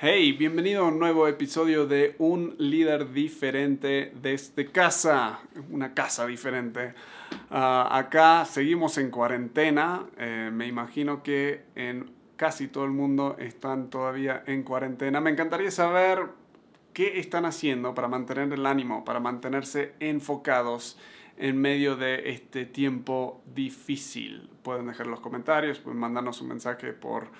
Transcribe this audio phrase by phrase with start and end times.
[0.00, 5.40] Hey, bienvenido a un nuevo episodio de Un líder diferente desde casa,
[5.72, 6.94] una casa diferente.
[7.50, 13.90] Ah, acá seguimos en cuarentena, eh, me imagino que en casi todo el mundo están
[13.90, 15.20] todavía en cuarentena.
[15.20, 16.26] Me encantaría saber
[16.92, 20.96] qué están haciendo para mantener el ánimo, para mantenerse enfocados
[21.38, 24.48] en medio de este tiempo difícil.
[24.62, 27.32] Pueden dejar los comentarios, pueden mandarnos un mensaje por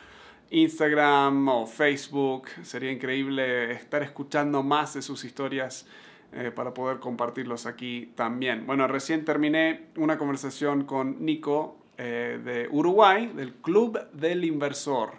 [0.50, 2.48] Instagram o Facebook.
[2.62, 5.86] Sería increíble estar escuchando más de sus historias
[6.32, 8.66] eh, para poder compartirlos aquí también.
[8.66, 15.12] Bueno, recién terminé una conversación con Nico eh, de Uruguay, del Club del Inversor.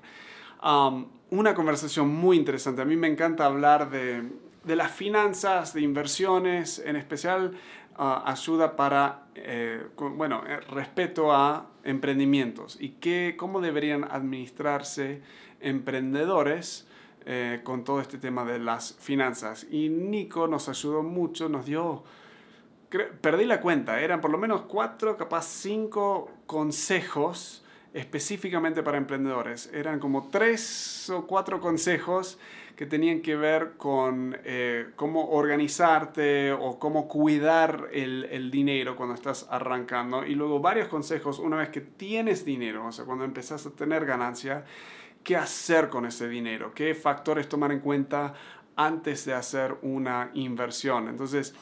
[1.32, 2.82] Una conversación muy interesante.
[2.82, 4.23] A mí me encanta hablar de,
[4.63, 7.52] de las finanzas, de inversiones, en especial
[7.99, 15.21] ayuda para, eh, bueno, eh, respeto a emprendimientos y qué, cómo deberían administrarse
[15.59, 16.88] emprendedores
[17.26, 19.67] eh, con todo este tema de las finanzas.
[19.70, 22.04] Y Nico nos ayudó mucho, nos dio,
[23.21, 29.70] perdí la cuenta, eran por lo menos cuatro, capaz cinco consejos específicamente para emprendedores.
[29.74, 32.40] Eran como tres o cuatro consejos
[32.80, 39.16] que tenían que ver con eh, cómo organizarte o cómo cuidar el, el, dinero cuando
[39.16, 40.26] estás arrancando.
[40.26, 44.05] Y luego varios consejos una vez que tienes dinero, o sea, cuando empezás a tener
[44.05, 44.63] ganancia,
[45.26, 48.34] qué hacer con ese dinero, qué factores tomar en cuenta
[48.77, 51.10] antes de hacer una inversión.
[51.10, 51.54] Entonces,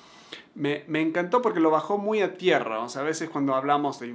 [0.56, 2.80] me, me, encantó porque lo bajó muy a tierra.
[2.80, 4.14] O sea, a veces cuando hablamos de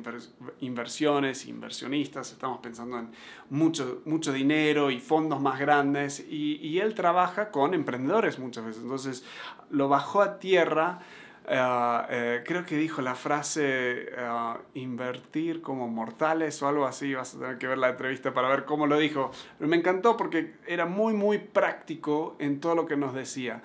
[0.61, 3.11] inversiones, inversionistas, estamos pensando en
[3.49, 6.21] mucho, mucho dinero y fondos más grandes.
[6.29, 8.83] Y, y, él trabaja con emprendedores muchas veces.
[8.83, 9.25] Entonces,
[9.71, 11.01] lo bajó a tierra.
[11.45, 17.15] Uh, eh, creo que dijo la frase uh, invertir como mortales o algo así.
[17.15, 19.31] Vas a tener que ver la entrevista para ver cómo lo dijo.
[19.59, 23.63] Pero me encantó porque era muy, muy práctico en todo lo que nos decía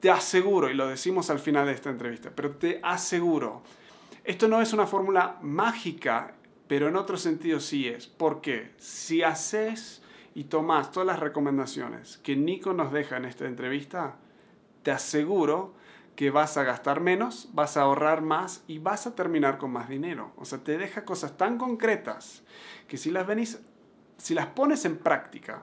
[0.00, 3.62] te aseguro, y lo decimos al final de esta entrevista, pero te aseguro,
[4.24, 6.34] esto no es una fórmula mágica,
[6.66, 8.06] pero en otro sentido sí es.
[8.06, 10.02] porque Si haces
[10.34, 14.16] y tomas todas las recomendaciones que Nico nos deja en esta entrevista,
[14.82, 15.74] te aseguro
[16.16, 19.88] que vas a gastar menos, vas a ahorrar más y vas a terminar con más
[19.88, 20.32] dinero.
[20.36, 22.42] O sea, te deja cosas tan concretas
[22.88, 23.60] que si las venís,
[24.18, 25.62] si las pones en práctica,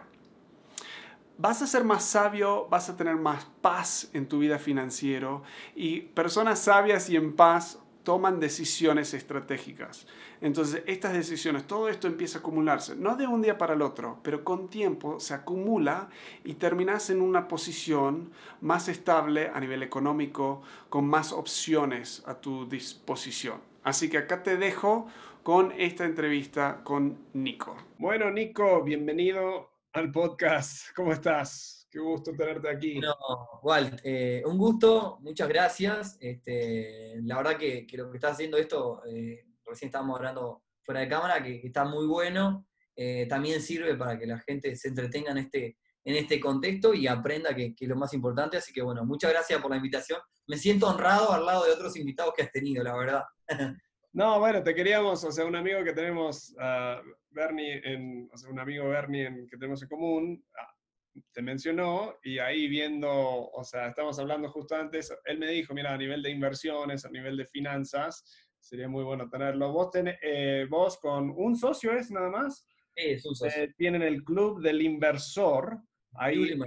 [1.37, 5.43] vas a ser más sabio, vas a tener más paz en tu vida financiero
[5.75, 10.07] y personas sabias y en paz toman decisiones estratégicas.
[10.39, 14.19] Entonces, estas decisiones, todo esto empieza a acumularse, no de un día para el otro,
[14.23, 16.07] pero con tiempo se acumula
[16.45, 18.31] y terminas en una posición
[18.61, 23.59] más estable a nivel económico, con más opciones a tu disposición.
[23.83, 25.07] Así que acá te dejo
[25.43, 27.75] con esta entrevista con Nico.
[27.97, 30.87] Bueno, Nico, bienvenido al podcast.
[30.95, 31.87] ¿Cómo estás?
[31.89, 32.99] Qué gusto tenerte aquí.
[32.99, 33.15] No,
[33.63, 36.17] Walt, eh, un gusto, muchas gracias.
[36.19, 41.07] Este, la verdad que, lo que estás haciendo esto, eh, recién estábamos hablando fuera de
[41.07, 42.67] cámara, que, está muy bueno.
[42.95, 47.07] Eh, también sirve para que la gente se entretenga en este, en este contexto y
[47.07, 48.57] aprenda que, que, es lo más importante.
[48.57, 50.19] Así que bueno, muchas gracias por la invitación.
[50.47, 53.23] Me siento honrado al lado de otros invitados que has tenido, la verdad.
[54.13, 58.49] No, bueno, te queríamos, o sea, un amigo que tenemos, uh, Bernie, en, o sea,
[58.49, 63.63] un amigo Bernie en, que tenemos en común, uh, te mencionó y ahí viendo, o
[63.63, 67.37] sea, estamos hablando justo antes, él me dijo, mira, a nivel de inversiones, a nivel
[67.37, 68.23] de finanzas,
[68.59, 69.71] sería muy bueno tenerlo.
[69.71, 72.65] Vos, ten, eh, vos con un socio es nada más.
[72.95, 73.63] Sí, es un socio.
[73.63, 75.79] Eh, tienen el Club del Inversor,
[76.15, 76.63] ahí en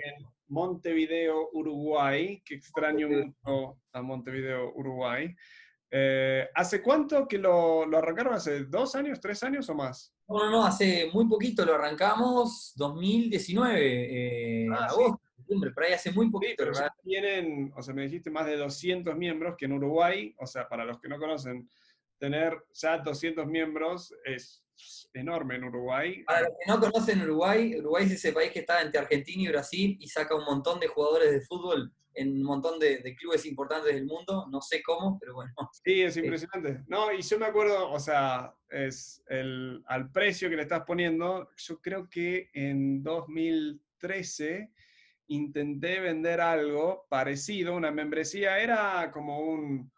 [0.49, 5.35] Montevideo, Uruguay, que extraño mucho a Montevideo, Uruguay.
[5.91, 8.35] Eh, ¿Hace cuánto que lo, lo, arrancaron?
[8.35, 10.15] ¿Hace dos años, tres años o más?
[10.29, 15.93] No, no, no, hace muy poquito lo arrancamos, 2019, eh, ah, agosto, septiembre, por ahí
[15.93, 16.73] hace muy poquito.
[16.73, 20.69] Sí, tienen, o sea, me dijiste más de 200 miembros, que en Uruguay, o sea,
[20.69, 21.69] para los que no conocen,
[22.19, 24.63] tener ya 200 miembros es
[25.15, 26.23] enorme en Uruguay.
[26.25, 29.49] Para los que no conocen Uruguay, Uruguay es ese país que está entre Argentina y
[29.49, 33.95] Brasil y saca un montón de jugadores de fútbol en un montón de, clubes importantes
[33.95, 35.53] del mundo, no sé cómo, pero bueno.
[35.85, 36.83] Sí, es impresionante.
[36.89, 41.49] No, y yo me acuerdo, o sea, es el, al precio que le estás poniendo,
[41.57, 44.71] yo creo que en 2013
[45.29, 49.91] intenté vender algo parecido, una membresía, era como un,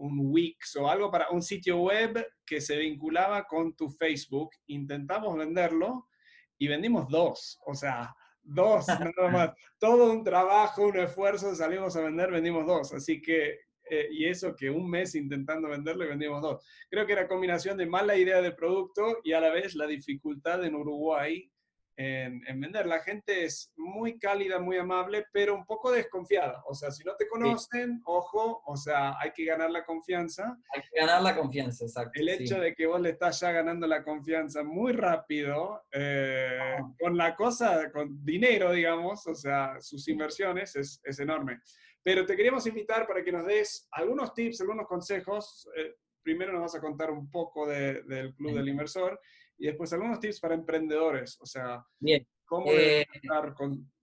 [0.00, 4.50] un Wix o algo para un sitio web que se vinculaba con tu Facebook.
[4.66, 6.08] Intentamos venderlo
[6.58, 9.50] y vendimos dos, o sea, dos, nada más.
[9.78, 12.92] Todo un trabajo, un esfuerzo, salimos a vender, vendimos dos.
[12.92, 16.64] Así que, eh, y eso que un mes intentando venderlo y vendimos dos.
[16.88, 20.64] Creo que era combinación de mala idea de producto y a la vez la dificultad
[20.64, 21.50] en Uruguay
[22.00, 22.86] en, vender.
[22.86, 26.62] La gente es muy cálida, muy amable, pero un poco desconfiada.
[26.66, 30.58] O sea, si no te conocen, ojo, o sea, hay que ganar la confianza.
[30.74, 32.12] Hay que ganar la confianza, exacto.
[32.14, 36.90] El hecho de que vos le estás ya ganando la confianza muy rápido, eh, ah.
[36.98, 41.60] con la cosa, con dinero, digamos, o sea, sus inversiones, es, es enorme.
[42.02, 45.68] Pero te queríamos invitar para que nos des algunos tips, algunos consejos.
[45.76, 49.20] Eh, primero nos vas a contar un poco del Club del Inversor
[49.60, 52.26] y después algunos tips para emprendedores, o sea, Bien.
[52.46, 53.54] cómo eh, estar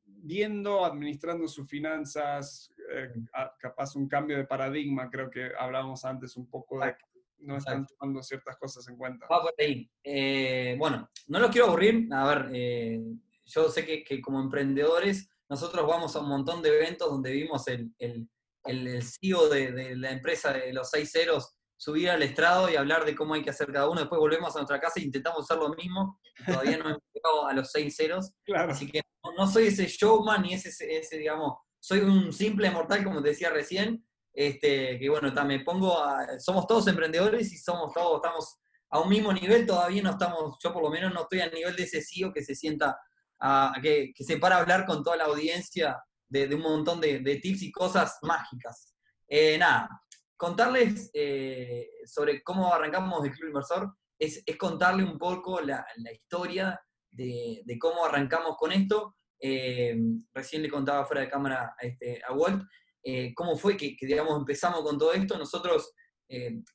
[0.05, 3.11] viendo, administrando sus finanzas, eh,
[3.59, 7.05] capaz un cambio de paradigma, creo que hablábamos antes un poco de que
[7.39, 9.25] no están tomando ciertas cosas en cuenta.
[9.31, 9.89] Va por ahí.
[10.03, 13.01] Eh, bueno, no los quiero aburrir, a ver,
[13.45, 17.67] yo sé que, que, como emprendedores nosotros vamos a un montón de eventos donde vimos
[17.67, 18.29] el, el,
[18.65, 23.05] el CEO de, de, la empresa de los seis ceros subir al estrado y hablar
[23.05, 24.01] de cómo hay que hacer cada uno.
[24.01, 26.19] Después volvemos a nuestra casa e intentamos hacer lo mismo.
[26.45, 28.33] todavía no hemos llegado a los seis ceros.
[28.55, 29.01] Así que
[29.37, 33.49] no, soy ese showman ni ese, ese, digamos, soy un simple mortal, como te decía
[33.49, 34.03] recién.
[34.33, 38.59] Este, que bueno, me pongo a, somos todos emprendedores y somos todos, estamos
[38.91, 41.75] a un mismo nivel, todavía no estamos, yo por lo menos no estoy a nivel
[41.75, 42.99] de ese CEO que se sienta,
[43.39, 47.01] a, que, que, se para a hablar con toda la audiencia de, de un montón
[47.01, 48.93] de, de, tips y cosas mágicas.
[49.27, 49.89] Eh, nada,
[50.37, 56.11] contarles eh, sobre cómo arrancamos el Club Inversor es, es contarle un poco la, la
[56.13, 56.79] historia
[57.11, 59.15] de, de, cómo arrancamos con esto.
[59.39, 59.97] Eh,
[60.33, 62.63] recién le contaba fuera de cámara a, este, a Walt
[63.03, 65.37] eh, cómo fue que, que, digamos, empezamos con todo esto.
[65.37, 65.93] Nosotros,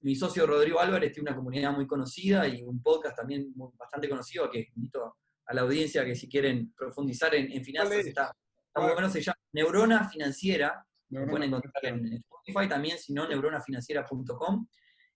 [0.00, 4.50] mi socio Rodrigo Álvarez tiene una comunidad muy conocida y un podcast también bastante conocido
[4.50, 8.32] que invito a la audiencia que si quieren profundizar en, en finanzas está,
[8.66, 10.86] está muy bueno, se llama Neurona Financiera.
[11.12, 14.66] Lo pueden encontrar en, Spotify, también, si no, neuronafinanciera.com.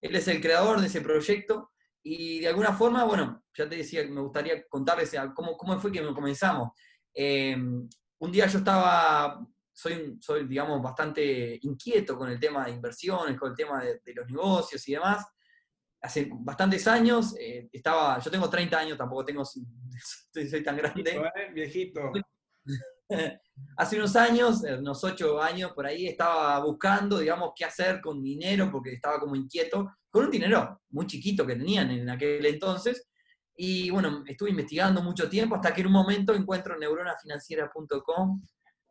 [0.01, 1.73] Él es el creador de ese proyecto
[2.03, 6.05] y de alguna forma, bueno, ya te decía, me gustaría contarles cómo, cómo fue que
[6.15, 6.71] comenzamos.
[7.15, 7.89] Em,
[8.19, 13.51] un día yo estaba, soy, soy, digamos, bastante inquieto con el tema de inversiones, con
[13.51, 15.27] el tema de, los negocios y demás.
[16.03, 19.45] Hace bastantes años, eh, estaba, yo tengo 30 años, tampoco tengo,
[20.33, 21.19] soy, tan grande.
[21.55, 22.13] Viejito.
[22.15, 22.23] ¿eh?
[23.77, 28.71] Hace unos años, unos ocho años por ahí, estaba buscando, digamos, qué hacer con dinero,
[28.71, 33.09] porque estaba como inquieto, con un dinero muy chiquito que tenían en aquel entonces.
[33.57, 38.43] Y bueno, estuve investigando mucho tiempo hasta que en un momento encuentro neuronafinanciera.com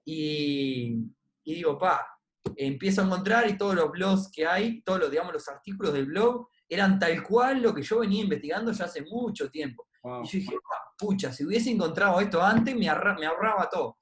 [0.06, 0.96] y,
[1.44, 2.08] y digo, pa,
[2.56, 6.08] empiezo a encontrar y todos los blogs que hay, todos los, digamos, los artículos del
[6.08, 9.88] blog, eran tal cual lo que yo venía investigando ya hace mucho tiempo.
[10.04, 10.56] Y yo dije,
[10.98, 13.98] pucha, si hubiese encontrado esto antes, me ahorraba todo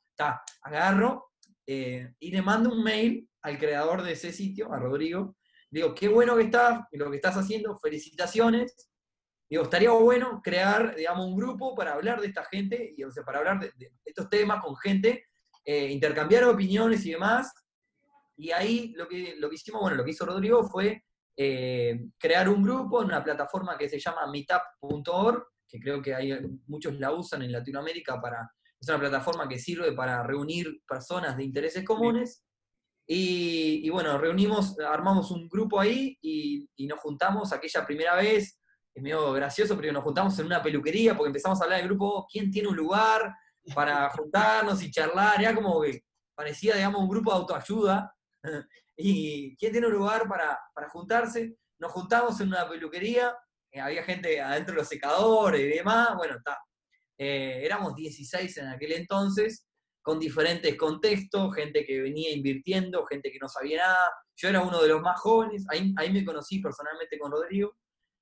[0.61, 1.31] agarro
[1.65, 5.35] eh, y le mando un mail al creador de ese sitio, a Rodrigo.
[5.69, 8.89] Digo, qué bueno que estás, lo que estás haciendo, felicitaciones.
[9.49, 13.23] Digo, estaría bueno crear, digamos, un grupo para hablar de esta gente, y, o sea,
[13.23, 15.25] para hablar de, estos temas con gente,
[15.65, 17.53] eh, intercambiar opiniones y demás.
[18.35, 21.03] Y ahí lo que, lo que hicimos, bueno, lo que hizo Rodrigo fue
[21.35, 26.39] eh, crear un grupo en una plataforma que se llama meetup.org, que creo que hay,
[26.67, 28.51] muchos la usan en Latinoamérica para
[28.83, 32.43] es una plataforma que sirve para reunir personas de intereses comunes.
[33.07, 38.59] Y, bueno, reunimos, armamos un grupo ahí y, nos juntamos aquella primera vez.
[38.93, 42.27] Es medio gracioso, pero nos juntamos en una peluquería porque empezamos a hablar del grupo,
[42.29, 43.33] ¿quién tiene un lugar
[43.73, 45.41] para juntarnos y charlar?
[45.41, 46.03] Era como que
[46.35, 48.13] parecía, digamos, un grupo de autoayuda.
[48.97, 51.55] y ¿quién tiene un lugar para, para juntarse?
[51.79, 53.33] Nos juntamos en una peluquería,
[53.71, 56.15] eh, había gente adentro de los secadores y demás.
[56.17, 56.59] Bueno, está,
[57.17, 59.67] eh, éramos 16 en aquel entonces,
[60.01, 64.11] con diferentes contextos, gente que venía invirtiendo, gente que no sabía nada.
[64.35, 67.77] Yo era uno de los más jóvenes, ahí, ahí me conocí personalmente con Rodrigo.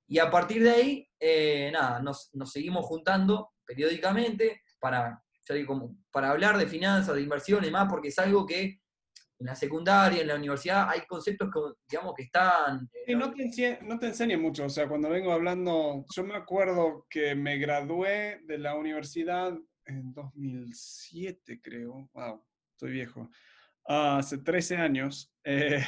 [0.07, 5.23] Y a partir de ahí, eh, nada, nos, nos, seguimos juntando periódicamente para,
[6.11, 8.80] para hablar de finanzas, de inversión y más, porque es algo que
[9.41, 12.87] en la secundaria, en la universidad, hay conceptos que, digamos, que están...
[13.07, 17.07] Y no te, no te enseñan mucho, o sea, cuando vengo hablando, yo me acuerdo
[17.09, 23.31] que me gradué de la universidad en 2007, creo, wow, estoy viejo,
[23.85, 25.83] hace 13 años, eh,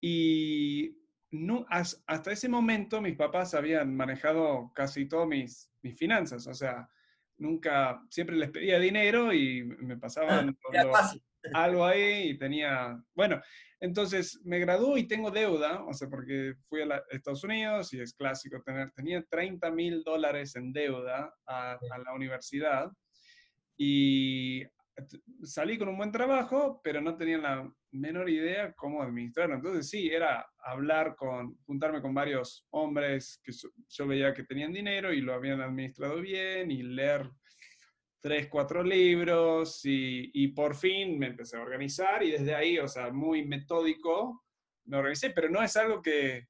[0.00, 0.96] y
[1.30, 6.88] no, hasta ese momento mis papás habían manejado casi todas mis, mis finanzas, o sea,
[7.36, 10.56] nunca, siempre les pedía dinero y me pasaban...
[10.90, 13.40] fácil algo ahí y tenía, bueno,
[13.80, 18.14] entonces me graduó y tengo deuda, o sea, porque fui a, Estados Unidos y es
[18.14, 22.90] clásico tener, tenía 30 mil dólares en deuda a, la universidad
[23.76, 24.64] y
[25.44, 29.54] salí con un buen trabajo, pero no tenía la menor idea cómo administrarlo.
[29.54, 33.52] Entonces sí, era hablar con, juntarme con varios hombres que
[33.88, 37.30] yo veía que tenían dinero y lo habían administrado bien y leer
[38.20, 42.88] tres, cuatro libros y, y, por fin me empecé a organizar y desde ahí, o
[42.88, 44.44] sea, muy metódico,
[44.84, 46.48] me organicé, pero no es algo que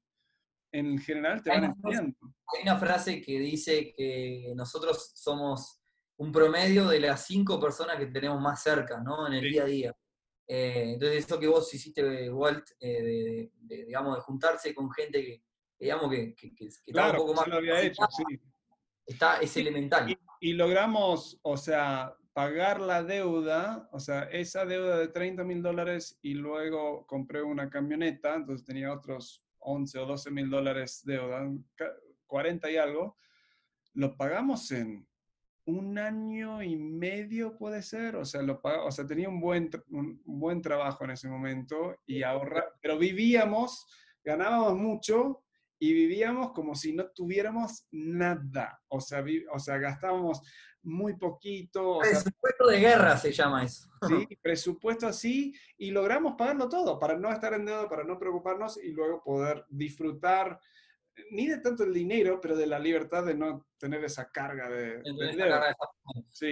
[0.71, 2.17] en general te van enseñando.
[2.55, 5.79] Hay una frase que dice que nosotros somos
[6.17, 9.27] un promedio de las cinco personas que tenemos más cerca, ¿no?
[9.27, 9.95] En el día a día.
[10.47, 15.43] Eh, entonces, eso que vos hiciste, Walt, eh, de, digamos, de juntarse con gente que,
[15.79, 17.47] digamos, que, que, que está un poco más...
[17.47, 18.39] Lo había hecho, sí.
[19.09, 20.15] Está, es elemental.
[20.39, 26.19] Y, logramos, o sea, pagar la deuda, o sea, esa deuda de 30 mil dólares
[26.21, 31.41] y luego compré una camioneta, entonces tenía otros 11 o 12 mil dólares deuda,
[32.27, 33.17] 40 y algo,
[33.95, 35.07] lo pagamos en
[35.65, 40.21] un año y medio puede ser, o sea, lo o sea tenía un buen, un
[40.23, 43.87] buen trabajo en ese momento y ahorra, pero vivíamos,
[44.23, 45.43] ganábamos mucho
[45.79, 50.41] y vivíamos como si no tuviéramos nada, o sea, o sea gastábamos
[50.83, 51.99] muy poquito.
[51.99, 53.89] presupuesto de guerra se llama eso.
[54.07, 58.77] Sí, presupuesto así y logramos pagarlo todo para no estar en deuda, para no preocuparnos
[58.77, 60.59] y luego poder disfrutar
[61.31, 65.01] ni de tanto el dinero, pero de la libertad de no tener esa carga de,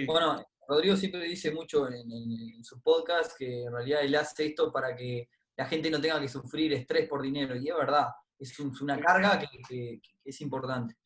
[0.06, 4.94] Bueno, Rodrigo siempre dice mucho en, su podcast que en realidad él hace esto para
[4.94, 8.08] que la gente no tenga que sufrir estrés por dinero, y es verdad,
[8.38, 10.96] es, una carga que, es importante.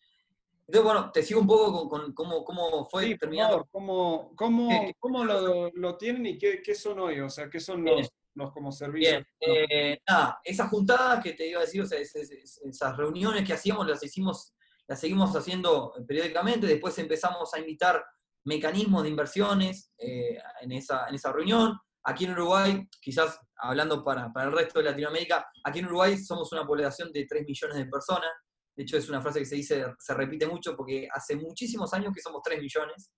[0.66, 3.66] Entonces, bueno, te sigo un poco con, cómo, fue sí, terminando.
[3.70, 7.20] ¿Cómo, cómo, lo, lo, tienen y qué, qué, son hoy?
[7.20, 9.24] O sea, ¿qué son los, los como servicios.
[9.40, 13.52] Bien, eh, nada, esas juntadas que te iba a decir, o sea, esas reuniones que
[13.52, 14.54] hacíamos, las hicimos,
[14.86, 18.04] las seguimos haciendo periódicamente, después empezamos a invitar
[18.44, 21.78] mecanismos de inversiones eh, en, esa, en esa reunión.
[22.04, 26.50] Aquí en Uruguay, quizás hablando para, para el resto de Latinoamérica, aquí en Uruguay somos
[26.52, 28.30] una población de 3 millones de personas.
[28.74, 32.12] De hecho, es una frase que se dice, se repite mucho porque hace muchísimos años
[32.14, 33.12] que somos 3 millones.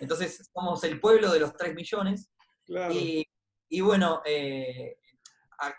[0.00, 2.30] Entonces, somos el pueblo de los 3 millones.
[2.66, 2.92] Claro.
[2.92, 3.24] Y
[3.74, 4.98] y bueno, eh,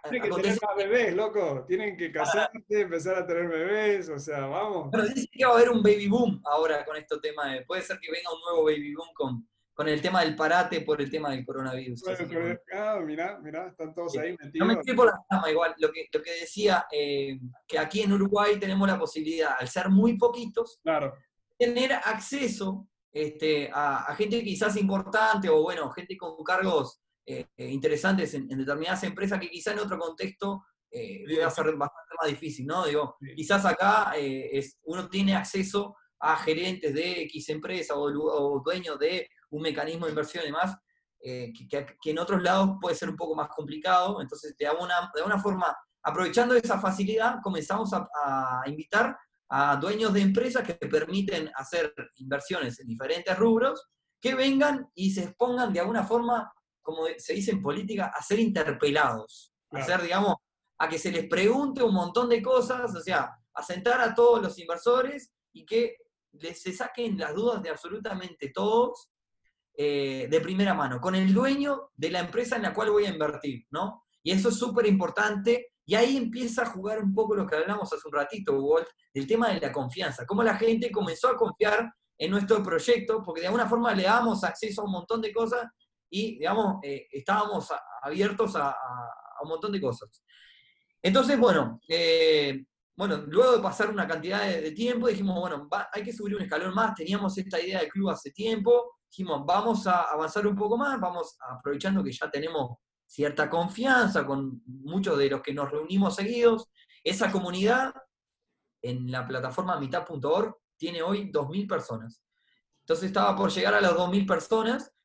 [0.09, 1.63] tienen que tener más bebés, loco.
[1.65, 4.89] Tienen que casarse, empezar a tener bebés, o sea, vamos.
[4.91, 7.53] Pero dice que va a haber un baby boom ahora con este tema.
[7.53, 10.81] De, puede ser que venga un nuevo baby boom con, con el tema del parate
[10.81, 12.01] por el tema del coronavirus.
[12.01, 14.53] Bueno, ah, mirá, mirá, están todos ahí metidos.
[14.55, 15.75] No me estoy por la cama igual.
[15.77, 19.89] Lo que, lo que decía, eh, que aquí en Uruguay tenemos la posibilidad, al ser
[19.89, 21.13] muy poquitos, claro.
[21.57, 28.35] tener acceso este, a, a gente quizás importante o, bueno, gente con cargos eh, interesantes
[28.35, 32.85] en, determinadas empresas que quizá en otro contexto eh, a ser bastante más difícil, ¿no?
[32.85, 38.99] Digo, quizás acá eh, es, uno tiene acceso a gerentes de X empresa o, dueños
[38.99, 40.77] de un mecanismo de inversión y demás,
[41.21, 44.21] eh, que, en otros lados puede ser un poco más complicado.
[44.21, 49.17] Entonces, de alguna, de alguna forma, aprovechando esa facilidad, comenzamos a, a invitar
[49.49, 53.87] a dueños de empresas que permiten hacer inversiones en diferentes rubros,
[54.21, 56.51] que vengan y se expongan de alguna forma
[56.85, 60.35] como se dice en política, a ser interpelados, a ser, digamos,
[60.77, 64.41] a que se les pregunte un montón de cosas, o sea, a sentar a todos
[64.41, 65.97] los inversores y que
[66.33, 69.09] les, se saquen las dudas de absolutamente todos
[69.77, 73.09] eh, de primera mano, con el dueño de la empresa en la cual voy a
[73.09, 74.03] invertir, ¿no?
[74.23, 75.73] Y eso es súper importante.
[75.85, 79.27] Y ahí empieza a jugar un poco lo que hablamos hace un ratito, Walt, del
[79.27, 80.25] tema de la confianza.
[80.25, 84.43] Cómo la gente comenzó a confiar en nuestro proyecto, porque de alguna forma le damos
[84.43, 85.69] acceso a un montón de cosas
[86.09, 87.69] y, digamos, eh, estábamos
[88.01, 88.75] abiertos a,
[89.43, 90.23] un montón de cosas.
[91.01, 92.65] Entonces, bueno, eh,
[92.95, 96.73] bueno, luego de pasar una cantidad de, tiempo, dijimos, bueno, hay que subir un escalón
[96.73, 100.99] más, teníamos esta idea de club hace tiempo, dijimos, vamos a avanzar un poco más,
[100.99, 106.69] vamos aprovechando que ya tenemos cierta confianza con muchos de los que nos reunimos seguidos.
[107.03, 107.93] Esa comunidad
[108.81, 112.21] en la plataforma mitad.org tiene hoy 2.000 personas.
[112.81, 114.95] Entonces estaba por llegar a las 2.000 personas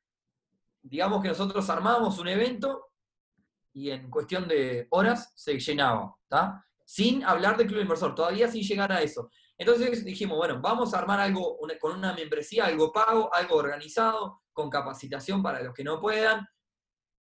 [0.82, 2.92] digamos que nosotros armábamos un evento
[3.72, 6.64] y en cuestión de horas se llenaba, ¿está?
[6.84, 9.30] Sin hablar de club inversor, todavía sin llegar a eso.
[9.60, 14.70] Entonces dijimos, bueno, vamos a armar algo con una membresía, algo pago, algo organizado, con
[14.70, 16.46] capacitación para los que no puedan,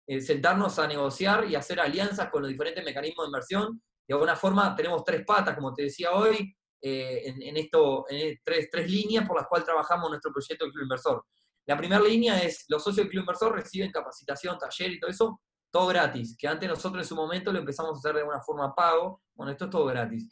[0.04, 3.80] eh, sentarnos a negociar y hacer alianzas con los diferentes mecanismos de inversión.
[4.04, 8.68] De alguna forma tenemos tres patas, como te decía hoy, eh, en, esto, en tres,
[8.68, 11.24] tres líneas por las cuales trabajamos nuestro proyecto de Club Inversor.
[11.66, 15.40] La primera línea es, los socios del Club Inversor reciben capacitación, taller y todo eso,
[15.70, 18.74] todo gratis, que antes nosotros en su momento lo empezamos a hacer de una forma
[18.74, 20.28] pago, bueno, esto es todo gratis.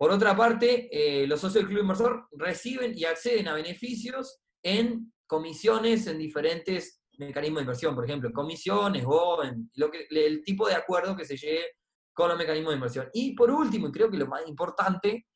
[0.00, 5.12] Por otra parte, eh, los socios del Club Inversor reciben y acceden a beneficios en
[5.26, 10.42] comisiones en diferentes mecanismos de inversión, por ejemplo, en comisiones o en lo que, el
[10.42, 11.66] tipo de acuerdo que se llegue
[12.14, 13.10] con los mecanismos de inversión.
[13.12, 15.26] Y por último, y creo que lo más importante,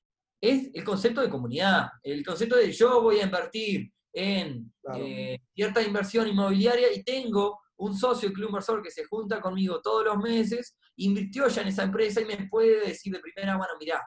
[0.41, 5.83] es el concepto de comunidad, el concepto de yo voy a invertir en eh, cierta
[5.83, 10.79] inversión inmobiliaria y tengo un socio, club inversor, que se junta conmigo todos los meses,
[10.97, 14.01] invirtió ya en esa empresa y me puede decir de primera mano, mirá,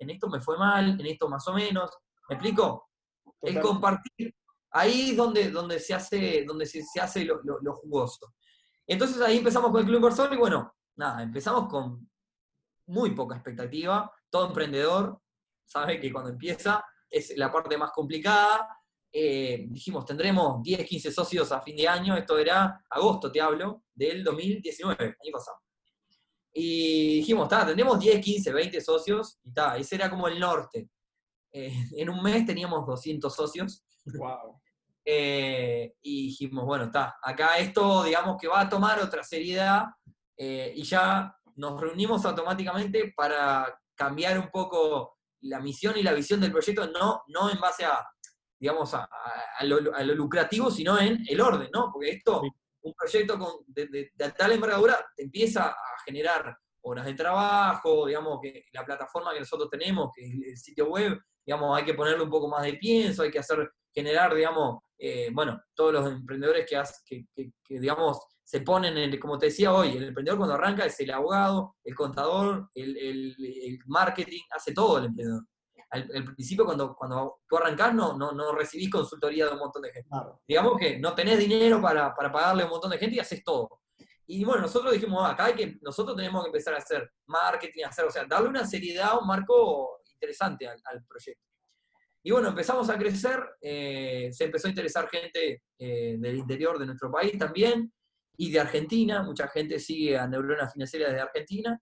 [0.00, 1.90] en esto me fue mal, en esto más o menos.
[2.28, 2.88] ¿Me explico?
[3.40, 4.34] El compartir,
[4.70, 8.34] ahí es donde, donde se hace, donde se, hace lo, jugoso.
[8.86, 12.08] Entonces ahí empezamos con el club inversor y bueno, nada, empezamos con
[12.86, 14.10] muy poca expectativa.
[14.30, 15.20] Todo emprendedor
[15.64, 18.68] sabe que cuando empieza es la parte más complicada.
[19.10, 22.16] Eh, dijimos, tendremos 10, 15 socios a fin de año.
[22.16, 25.58] Esto era agosto, te hablo, del 2019, año pasado.
[26.60, 29.38] Y dijimos, tendremos 10, 15, 20 socios.
[29.44, 30.90] Y ta, ese era como el norte.
[31.52, 33.84] Eh, en un mes teníamos 200 socios.
[34.04, 34.60] Wow.
[35.04, 39.84] Eh, y dijimos, bueno, está, acá esto, digamos que va a tomar otra seriedad.
[40.36, 46.52] y ya nos reunimos automáticamente para cambiar un poco la misión y la visión del
[46.52, 48.06] proyecto, no, no en base a,
[48.58, 49.08] digamos, a,
[49.62, 49.80] lo,
[50.14, 51.90] lucrativo, sino en el orden, ¿no?
[51.92, 52.42] Porque esto,
[52.88, 58.64] un proyecto con, de, tal envergadura, te empieza a generar horas de trabajo, digamos, que
[58.72, 62.30] la plataforma que nosotros tenemos, que es el sitio web, digamos, hay que ponerle un
[62.30, 67.26] poco más de pienso, hay que hacer, generar, digamos, eh, bueno, todos los emprendedores que,
[67.34, 71.10] que, digamos, se ponen, en, como te decía hoy, el emprendedor cuando arranca es el
[71.10, 75.44] abogado, el contador, el, marketing, hace todo el emprendedor.
[75.90, 79.92] Al, principio, cuando, cuando tú arrancás, no, no, no, recibís consultoría de un montón de
[79.92, 80.08] gente.
[80.46, 83.80] Digamos que no tenés dinero para, pagarle a un montón de gente y haces todo.
[84.26, 87.84] Y bueno, nosotros dijimos, ah, acá hay que, nosotros tenemos que empezar a hacer marketing,
[87.84, 91.42] hacer, o sea, darle una seriedad, un marco interesante al, proyecto.
[92.22, 96.84] Y bueno, empezamos a crecer, eh, se empezó a interesar gente eh, del interior de
[96.84, 97.90] nuestro país también,
[98.40, 101.80] y de Argentina, mucha gente sigue a Neuronas Financieras de Argentina.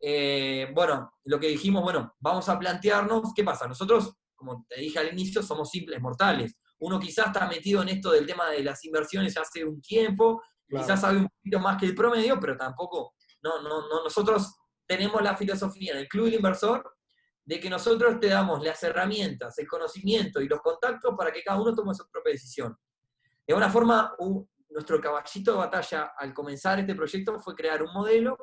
[0.00, 3.66] Eh, bueno, lo que dijimos, bueno, vamos a plantearnos, ¿qué pasa?
[3.66, 6.56] Nosotros, como te dije al inicio, somos simples mortales.
[6.80, 11.00] Uno quizás está metido en esto del tema de las inversiones hace un tiempo, quizás
[11.00, 14.54] sabe un poquito más que el promedio, pero tampoco, no, no, no, nosotros
[14.86, 16.94] tenemos la filosofía en el Club del Inversor
[17.44, 21.60] de que nosotros te damos las herramientas, el conocimiento y los contactos para que cada
[21.60, 22.76] uno tome su propia decisión.
[23.46, 24.14] De una forma,
[24.68, 28.36] nuestro caballito de batalla al comenzar este proyecto fue crear un modelo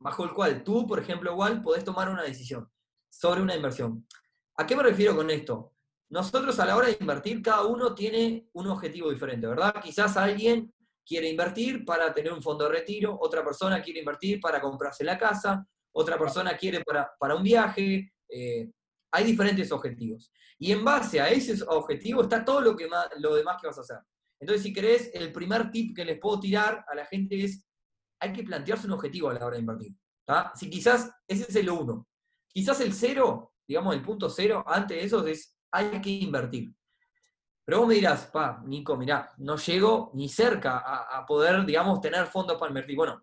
[0.00, 2.70] bajo el cual tú, por ejemplo, igual podés tomar una decisión
[3.10, 4.06] sobre una inversión.
[4.56, 5.74] ¿A qué me refiero con esto?
[6.10, 9.74] Nosotros a la hora de invertir, cada uno tiene un objetivo diferente, ¿verdad?
[9.82, 10.72] Quizás alguien
[11.04, 15.18] quiere invertir para tener un fondo de retiro, otra persona quiere invertir para comprarse la
[15.18, 18.12] casa, otra persona quiere para, para un viaje.
[18.28, 18.70] Eh,
[19.10, 20.30] hay diferentes objetivos.
[20.58, 23.82] Y en base a ese objetivo está todo lo, que lo demás que vas a
[23.82, 23.98] hacer.
[24.40, 27.64] Entonces, si querés, el primer tip que les puedo tirar a la gente es,
[28.20, 29.94] hay que plantearse un objetivo a la hora de invertir.
[30.54, 32.06] Si quizás ese es el uno.
[32.48, 36.74] Quizás el cero, digamos, el punto cero, antes de eso es, hay que invertir.
[37.64, 42.26] Pero vos me dirás, pa, Nico, mirá, no llego ni cerca a, poder, digamos, tener
[42.26, 42.96] fondos para invertir.
[42.96, 43.22] Bueno,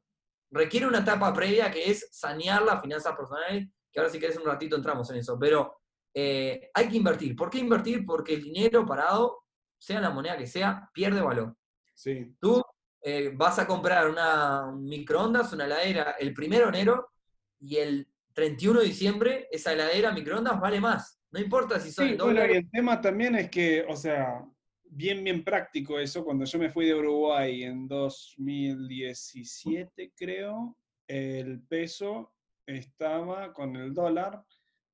[0.51, 4.45] requiere una etapa previa que es sanear las finanzas personales, que ahora si querés un
[4.45, 5.81] ratito entramos en eso, pero
[6.13, 7.36] eh, hay que invertir.
[7.36, 8.05] ¿Por qué invertir?
[8.05, 9.45] Porque el dinero parado
[9.79, 11.55] sea la moneda que sea, pierde valor.
[11.95, 12.36] Sí.
[12.39, 12.62] Tú
[13.07, 17.11] eh, vas a comprar una, un microondas, una heladera, el primero de enero
[17.59, 21.21] y el 31 de diciembre esa heladera microondas vale más.
[21.31, 24.43] No importa si son sí, Bueno, y el tema también es que, o sea,
[24.83, 26.25] bien, bien práctico eso.
[26.25, 30.75] Cuando yo me fui de Uruguay en 2017, creo,
[31.07, 32.33] el peso
[32.65, 34.43] estaba con el dólar,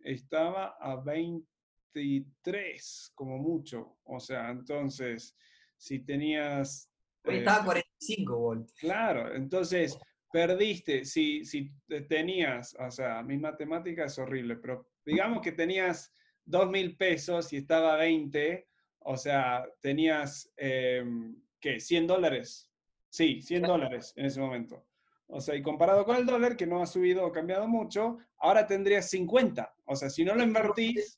[0.04, 1.48] estaba a 20
[1.94, 3.98] 23 como mucho.
[4.04, 5.36] O sea, entonces,
[5.78, 6.91] si tenías...
[7.24, 8.80] Hoy estaba 45 voltios.
[8.80, 9.98] Claro, entonces
[10.32, 11.72] perdiste, si, si
[12.08, 16.14] tenías, o sea, mi matemática es horrible, pero digamos que tenías
[16.46, 18.68] 2 mil pesos y estaba 20,
[19.00, 21.80] o sea, tenías, em, ¿qué?
[21.80, 22.72] ¿100 dólares?
[23.10, 24.86] Sí, 100 dólares en ese momento.
[25.28, 28.66] O sea, y comparado con el dólar, que no ha subido o cambiado mucho, ahora
[28.68, 29.76] tendrías 50.
[29.86, 31.16] O sea, si no lo invertís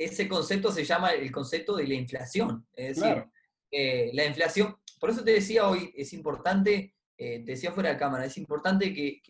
[0.00, 2.66] ese concepto se llama el concepto de la inflación.
[2.72, 3.24] Es decir,
[3.70, 7.96] eh, la inflación, por eso te decía hoy, es importante, eh, te decía fuera de
[7.96, 9.20] cámara, es importante que,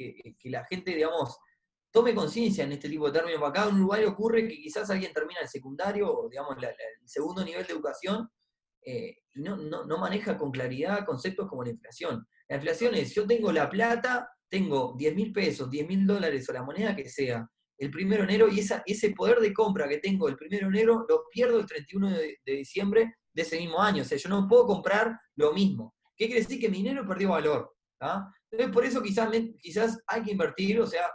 [0.45, 1.39] la gente, digamos,
[1.93, 3.43] tome conciencia en este tipo de términos.
[3.43, 7.67] Acá en Uruguay ocurre que quizás alguien termina el secundario, o digamos, el segundo nivel
[7.67, 8.29] de educación,
[8.83, 12.27] eh, y no, no, maneja con claridad conceptos como la inflación.
[12.49, 16.53] La inflación es, yo tengo la plata, tengo 10 mil pesos, 10 mil dólares o
[16.53, 17.49] la moneda que sea,
[17.81, 21.07] el primero de enero y ese poder de compra que tengo el primero de enero
[21.09, 24.03] lo pierdo el 31 de, diciembre de ese mismo año.
[24.03, 25.95] O sea, yo no puedo comprar lo mismo.
[26.17, 26.61] ¿Qué quiere decir?
[26.61, 27.75] Que mi dinero perdió valor.
[28.51, 29.29] Entonces, por eso quizás,
[29.61, 31.11] quizás hay que invertir, o sea,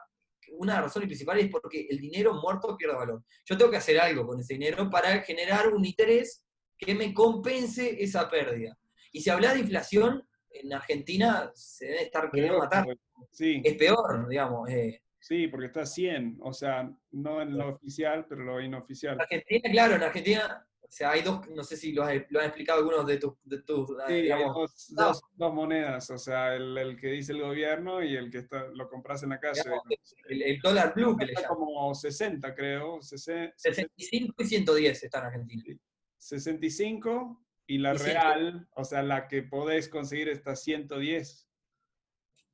[0.52, 3.24] una de las razones principales es porque el dinero muerto pierde valor.
[3.46, 6.44] Yo tengo que hacer algo con ese dinero para generar un interés
[6.78, 8.78] que me compense esa pérdida.
[9.12, 12.86] Y si habla de inflación, en Argentina se debe estar queriendo matar.
[13.32, 13.62] Sí.
[13.64, 14.70] Es peor, digamos.
[14.70, 15.02] eh.
[15.20, 19.16] Sí, porque está 100, o sea, no en lo oficial, pero lo inooficial.
[19.16, 22.40] En Argentina, claro, en Argentina, o sea, hay dos, no sé si lo, has- lo
[22.40, 25.04] han explicado algunos de tus, de tus, Sí, hay digamos, dos, no.
[25.08, 28.68] dos- dos monedas, o sea, el, el que dice el gobierno y el que está,
[28.68, 29.62] lo compras en la calle.
[29.64, 29.84] digamos,
[30.30, 31.58] el, el dólar blue que le Está llaman.
[31.58, 35.78] como 60, creo, sese- 65 y 110 está en Argentina.
[36.18, 41.48] 65 y la Y real, o sea, la que podés conseguir está 110.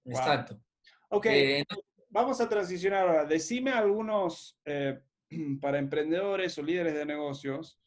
[0.06, 0.18] Wow.
[0.18, 0.62] Exacto.
[1.10, 1.66] Ok, Eh,
[2.10, 3.26] vamos a transicionar ahora.
[3.26, 5.02] Decime algunos, eh,
[5.62, 7.81] para emprendedores o líderes de negocios,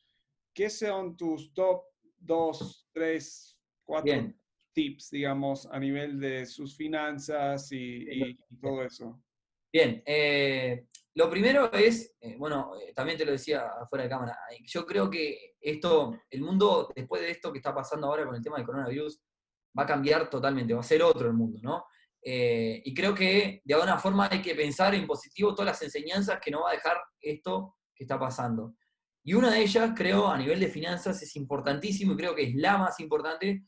[0.55, 1.83] ¿qué son tus top
[2.19, 4.41] 2, 3, 4 bien.
[4.73, 9.21] tips, digamos, a nivel de sus finanzas y, y- y todo eso?
[9.73, 14.37] Bien, eh, lo primero es, eh, bueno, eh, también te lo decía afuera de cámara,
[14.53, 18.35] eh, yo creo que esto, el mundo, después de esto que está pasando ahora con
[18.37, 19.21] el tema del coronavirus,
[19.77, 21.85] va a cambiar totalmente, va a ser otro el mundo, ¿no?
[22.23, 26.41] Eh, y creo que de alguna forma hay que pensar en positivo todas las enseñanzas
[26.41, 28.75] que nos va a dejar esto que está pasando.
[29.25, 32.55] Y una de ellas, creo, a nivel de finanzas, es importantísimo y creo que es
[32.55, 33.65] la más importante,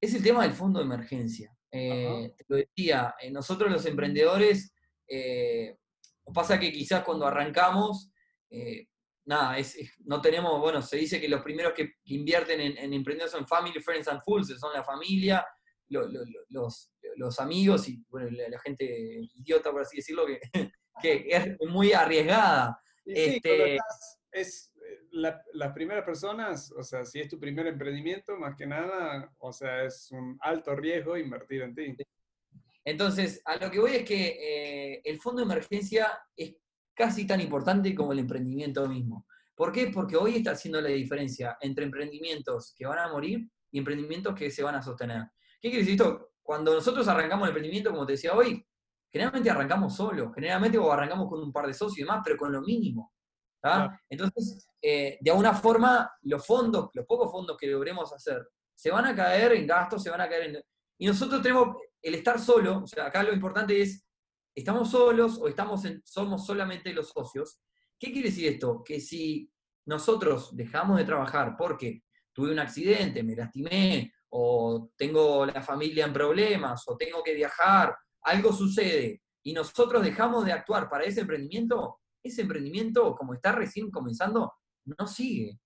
[0.00, 1.54] es el tema del fondo de emergencia.
[1.70, 4.72] Eh, te lo decía, eh, nosotros los emprendedores,
[5.06, 5.76] eh,
[6.32, 8.10] pasa que quizás cuando arrancamos,
[8.50, 8.86] eh,
[9.26, 12.94] nada, es, es- no tenemos, bueno, se dice que los primeros que, invierten en, en
[12.94, 15.44] emprendedores son family, friends and fools, son la familia,
[15.88, 18.84] lo- lo- lo- los, los amigos y bueno, la, la gente
[19.34, 20.40] idiota, por así decirlo, que,
[21.02, 22.80] que es muy arriesgada.
[23.04, 24.72] Sí, Este- estás- es
[25.12, 29.52] la- las primeras personas, o sea, si es tu primer emprendimiento, más que nada, o
[29.52, 31.96] sea, es un alto riesgo invertir en ti.
[32.84, 36.54] Entonces, a lo que voy es que eh, el fondo de emergencia es
[36.94, 39.26] casi tan importante como el emprendimiento mismo.
[39.54, 39.88] ¿Por qué?
[39.92, 44.50] Porque hoy está haciendo la diferencia entre emprendimientos que van a morir y emprendimientos que
[44.50, 45.24] se van a sostener.
[45.60, 46.30] ¿Qué quiere decir esto?
[46.42, 48.64] Cuando nosotros arrancamos el emprendimiento, como te decía hoy,
[49.10, 52.52] generalmente arrancamos solos, generalmente o arrancamos con un par de socios y demás, pero con
[52.52, 53.12] lo mínimo.
[54.08, 59.06] Entonces, eh, de alguna forma, los fondos, los pocos fondos que logremos hacer, se van
[59.06, 60.62] a caer en gastos, se van a caer en...
[60.98, 64.06] Y nosotros tenemos el estar solo, o sea, acá lo importante es,
[64.54, 67.60] ¿estamos solos o estamos en- somos solamente los socios?
[67.98, 68.82] ¿Qué quiere decir esto?
[68.84, 69.50] Que si
[69.86, 76.12] nosotros dejamos de trabajar porque tuve un accidente, me lastimé, o tengo la familia en
[76.12, 82.00] problemas, o tengo que viajar, algo sucede, y nosotros dejamos de actuar para ese emprendimiento,
[82.22, 84.52] ese emprendimiento, como está recién comenzando,
[84.84, 85.58] no sigue.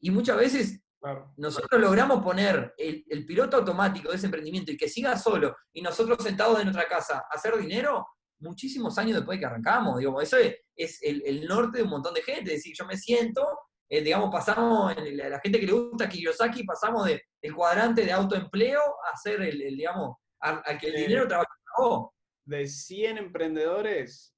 [0.00, 1.32] Y muchas veces Claro.
[1.36, 5.82] nosotros logramos poner el, el piloto automático de ese emprendimiento y que siga solo, y
[5.82, 8.06] nosotros sentados en nuestra casa, hacer dinero,
[8.40, 9.98] muchísimos años después de que arrancamos.
[9.98, 12.50] Digamos, eso es, es el, el norte de un montón de gente.
[12.52, 13.46] Es decir, yo me siento,
[13.88, 18.04] eh, digamos, pasamos, en la, la gente que le gusta Kiyosaki, pasamos de, del cuadrante
[18.04, 21.00] de autoempleo a hacer el, el, digamos, a, a que el Sí.
[21.02, 22.10] dinero trabaje vos.
[22.46, 24.33] De 100 emprendedores,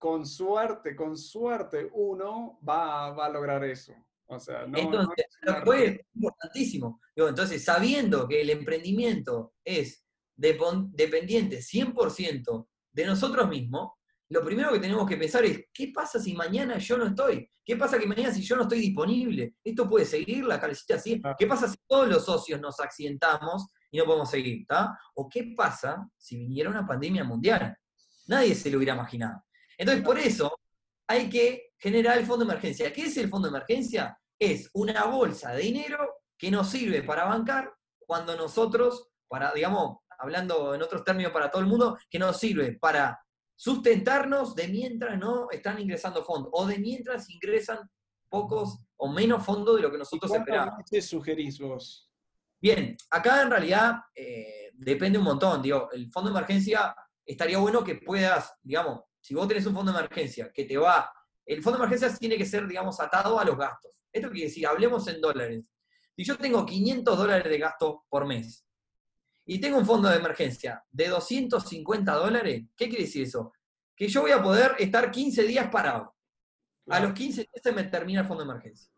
[0.00, 3.92] con suerte, con suerte, uno va, va a lograr eso.
[4.26, 7.00] O sea, no, no Entonces, es fue es importantísimo.
[7.14, 10.02] Digo, entonces, sabiendo que el emprendimiento es
[10.34, 13.92] dependiente 100% de nosotros mismos,
[14.30, 17.50] lo primero que tenemos que pensar es, ¿qué pasa si mañana yo no estoy?
[17.62, 19.56] ¿Qué pasa que mañana si yo no estoy disponible?
[19.62, 21.20] ¿Esto puede seguir la calecita así?
[21.38, 24.64] ¿Qué pasa si todos los socios nos accidentamos y no podemos seguir?
[24.66, 24.98] ¿tá?
[25.14, 27.76] ¿O qué pasa si viniera una pandemia mundial?
[28.28, 29.42] Nadie se lo hubiera imaginado.
[29.80, 30.60] Entonces, por eso
[31.08, 32.92] hay que generar el fondo de emergencia.
[32.92, 34.20] ¿Qué es el fondo de emergencia?
[34.38, 40.74] Es una bolsa de dinero que nos sirve para bancar cuando nosotros, para, digamos, hablando
[40.74, 43.18] en otros términos para todo el mundo, que nos sirve para
[43.56, 47.78] sustentarnos de mientras no están ingresando fondos, o de mientras ingresan
[48.28, 50.74] pocos o menos fondos de lo que ¿Y nosotros esperábamos.
[50.76, 52.10] meses sugerís vos?
[52.60, 55.62] Bien, acá en realidad eh, depende un montón.
[55.62, 59.92] Digo, el fondo de emergencia estaría bueno que puedas, digamos, si vos tenés un fondo
[59.92, 61.12] de emergencia que te va.
[61.44, 63.92] El fondo de emergencia tiene que ser, digamos, atado a los gastos.
[64.12, 65.64] Esto quiere decir, hablemos en dólares.
[66.16, 68.66] Si yo tengo 500 dólares de gasto por mes
[69.46, 73.52] y tengo un fondo de emergencia de 250 dólares, ¿qué quiere decir eso?
[73.96, 76.14] Que yo voy a poder estar 15 días parado.
[76.88, 78.90] A los 15 días me termina el fondo de emergencia.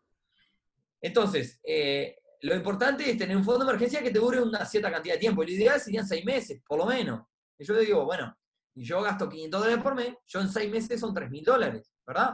[1.01, 4.91] Entonces, eh, lo importante es tener un fondo de emergencia que te dure una cierta
[4.91, 5.43] cantidad de tiempo.
[5.43, 7.21] Lo ideal serían seis meses, por lo menos.
[7.57, 8.35] Y yo digo, bueno,
[8.75, 12.33] y yo gasto 500 dólares por mes, yo en seis meses son 3.000 dólares, ¿verdad?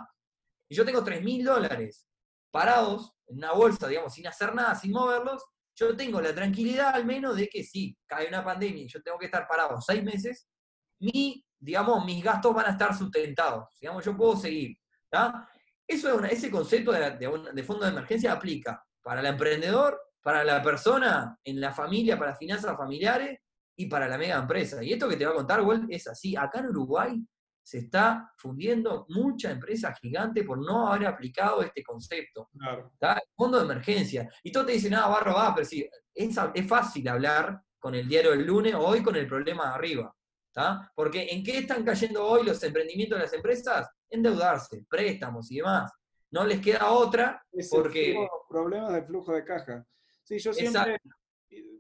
[0.70, 2.08] Y yo tengo 3.000 dólares
[2.52, 5.44] parados en una bolsa, digamos, sin hacer nada, sin moverlos,
[5.76, 9.18] yo tengo la tranquilidad al menos de que si cae una pandemia y yo tengo
[9.18, 10.48] que estar parado seis meses,
[11.00, 13.66] mi, digamos, mis gastos van a estar sustentados.
[13.80, 14.78] Digamos, yo puedo seguir.
[15.10, 15.50] ¿tá?
[15.88, 17.12] Eso es una- ese concepto de,
[17.54, 22.36] de fondo de emergencia aplica para el emprendedor, para la persona en la familia, para
[22.36, 23.40] finanzas familiares
[23.80, 24.84] y para la mega empresa.
[24.84, 26.36] Y esto que te va a contar, Walt, es así.
[26.36, 27.26] Acá en Uruguay
[27.64, 32.50] se está fundiendo mucha empresa gigante por no haber aplicado este concepto.
[32.52, 32.92] Claro.
[33.38, 34.30] Fondo de emergencia.
[34.44, 38.06] Y todos te dicen, ah, barro, va, pero sí, es, es, fácil hablar con el
[38.06, 40.14] diario del lunes o hoy con el problema de arriba.
[40.94, 43.88] Porque ¿en qué están cayendo hoy los emprendimientos de las empresas?
[44.10, 45.90] Endeudarse, préstamos y demás.
[46.32, 48.18] No les queda otra porque...
[48.50, 49.86] Problemas de flujo de caja.
[50.26, 50.98] Sí, yo siempre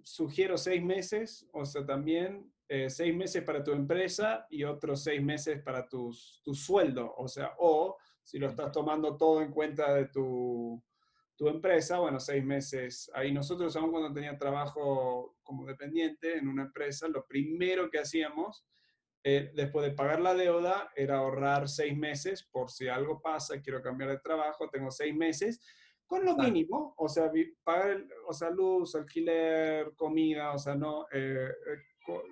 [0.03, 5.21] sugiero seis meses, o sea, también eh, seis meses para tu empresa y otros seis
[5.21, 7.13] meses para tu sueldo.
[7.17, 10.83] O sea, o si lo estás tomando todo en cuenta de tu,
[11.39, 13.09] tu empresa, bueno, seis meses.
[13.13, 18.65] Ahí nosotros, aún cuando tenía trabajo como dependiente en una empresa, lo primero que hacíamos,
[19.23, 23.81] eh, después de pagar la deuda, era ahorrar seis meses por si algo pasa, quiero
[23.81, 25.61] cambiar de trabajo, tengo seis meses,
[26.09, 27.31] con lo mínimo, o sea,
[27.63, 31.51] pagar, o sea, luz, alquiler, comida, o sea, no, eh,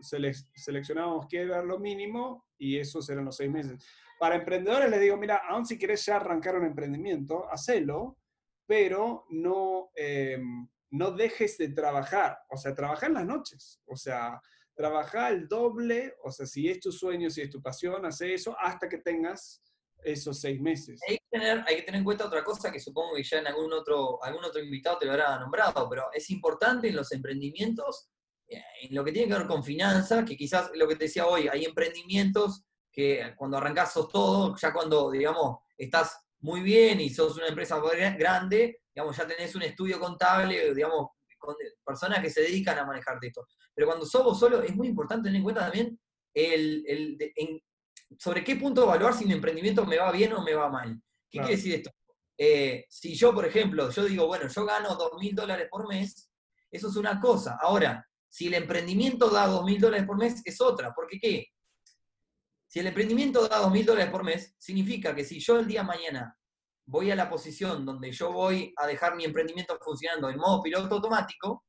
[0.02, 3.86] seleccionábamos qué era lo mínimo y esos eran los seis meses.
[4.20, 8.18] Para emprendedores les digo, mira, aún si quieres ya arrancar un emprendimiento, hacelo,
[8.66, 14.42] pero no, em, no dejes de trabajar, o sea, trabajar en las noches, o sea,
[14.74, 18.58] trabajar el doble, o sea, si es tu sueño, si es tu pasión, hace eso
[18.60, 19.62] hasta que tengas
[20.14, 21.00] esos seis meses.
[21.08, 24.44] Hay que, tener, en cuenta otra cosa que supongo que ya en algún otro, algún
[24.44, 28.10] otro invitado te lo habrá nombrado, pero es importante en los emprendimientos
[28.50, 31.48] en lo que tiene que ver con finanzas, que quizás lo que te decía hoy,
[31.48, 37.38] hay emprendimientos que cuando arrancás sos todo, ya cuando, digamos, estás muy bien y sos
[37.38, 37.80] una empresa
[38.18, 43.20] grande, digamos, ya tenés un estudio contable, digamos, con personas que se dedican a manejar
[43.22, 43.46] esto.
[43.74, 46.00] Pero cuando sos vos solo, es muy importante tener en cuenta también
[46.34, 47.18] el,
[48.18, 51.02] sobre qué punto evaluar si un emprendimiento me va bien o me va mal.
[51.30, 51.92] ¿Qué quiere decir esto?
[52.38, 56.30] Eh, si yo, por ejemplo, yo digo, bueno, yo gano dos mil dólares por mes,
[56.72, 57.58] eso es una cosa.
[57.60, 60.94] Ahora, si el emprendimiento da dos mil dólares por mes, es otra.
[60.94, 61.48] ¿Por qué?
[62.68, 65.84] Si el emprendimiento da dos mil dólares por mes, significa que si yo el día
[65.84, 66.38] mañana
[66.86, 70.96] voy a la posición donde yo voy a dejar mi emprendimiento funcionando en modo piloto
[70.96, 71.66] automático,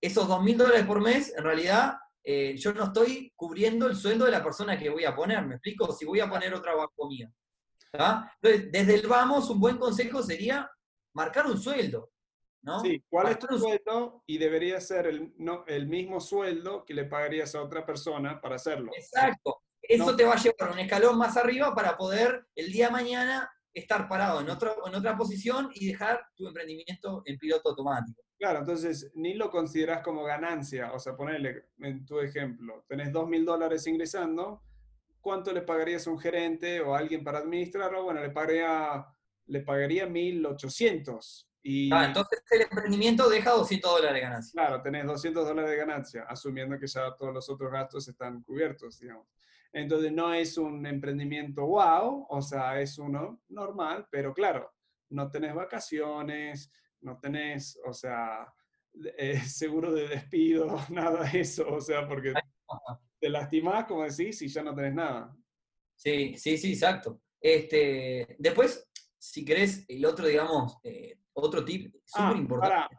[0.00, 4.24] esos dos mil dólares por mes, en realidad, eh, yo no estoy cubriendo el sueldo
[4.24, 5.46] de la persona que voy a poner.
[5.46, 5.92] ¿Me explico?
[5.92, 7.30] Si voy a poner otra comida.
[7.92, 10.70] Entonces, desde el vamos, un buen consejo sería
[11.14, 12.12] marcar un sueldo.
[12.82, 14.22] Sí, ¿cuál es tu sueldo?
[14.26, 18.56] Y debería ser el, no, el mismo sueldo que le pagarías a otra persona para
[18.56, 18.90] hacerlo.
[18.94, 19.62] Exacto.
[19.80, 23.50] Eso te va a llevar un escalón más arriba para poder el día de mañana
[23.72, 28.22] estar parado en, otro, en otra posición y dejar tu emprendimiento en piloto automático.
[28.38, 30.92] Claro, entonces ni lo consideras como ganancia.
[30.92, 34.62] O sea, ponerle en tu ejemplo, tenés dos mil dólares ingresando,
[35.20, 38.04] ¿cuánto le pagarías a un gerente o a alguien para administrarlo?
[38.04, 39.06] Bueno, le pagaría,
[39.46, 41.48] le pagaría 1.800
[41.92, 44.52] ah, entonces el emprendimiento deja 200 dólares de ganancia.
[44.52, 48.98] Claro, tenés 200 dólares de ganancia, asumiendo que ya todos los otros gastos están cubiertos,
[49.00, 49.26] digamos.
[49.72, 54.72] Entonces no es un emprendimiento wow, o sea, es uno normal, pero claro,
[55.10, 58.52] no tenés vacaciones, no tenés, o sea,
[59.16, 62.32] eh, seguro de despido, nada de eso, o sea, porque
[63.20, 65.36] te lastimás, como decís, y ya no tenés nada.
[65.94, 67.20] Sí, sí, sí, exacto.
[67.40, 72.96] Este, después, si querés, el otro, digamos, eh, otro tip súper ah, importante.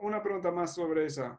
[0.00, 1.38] una, pregunta más sobre esa.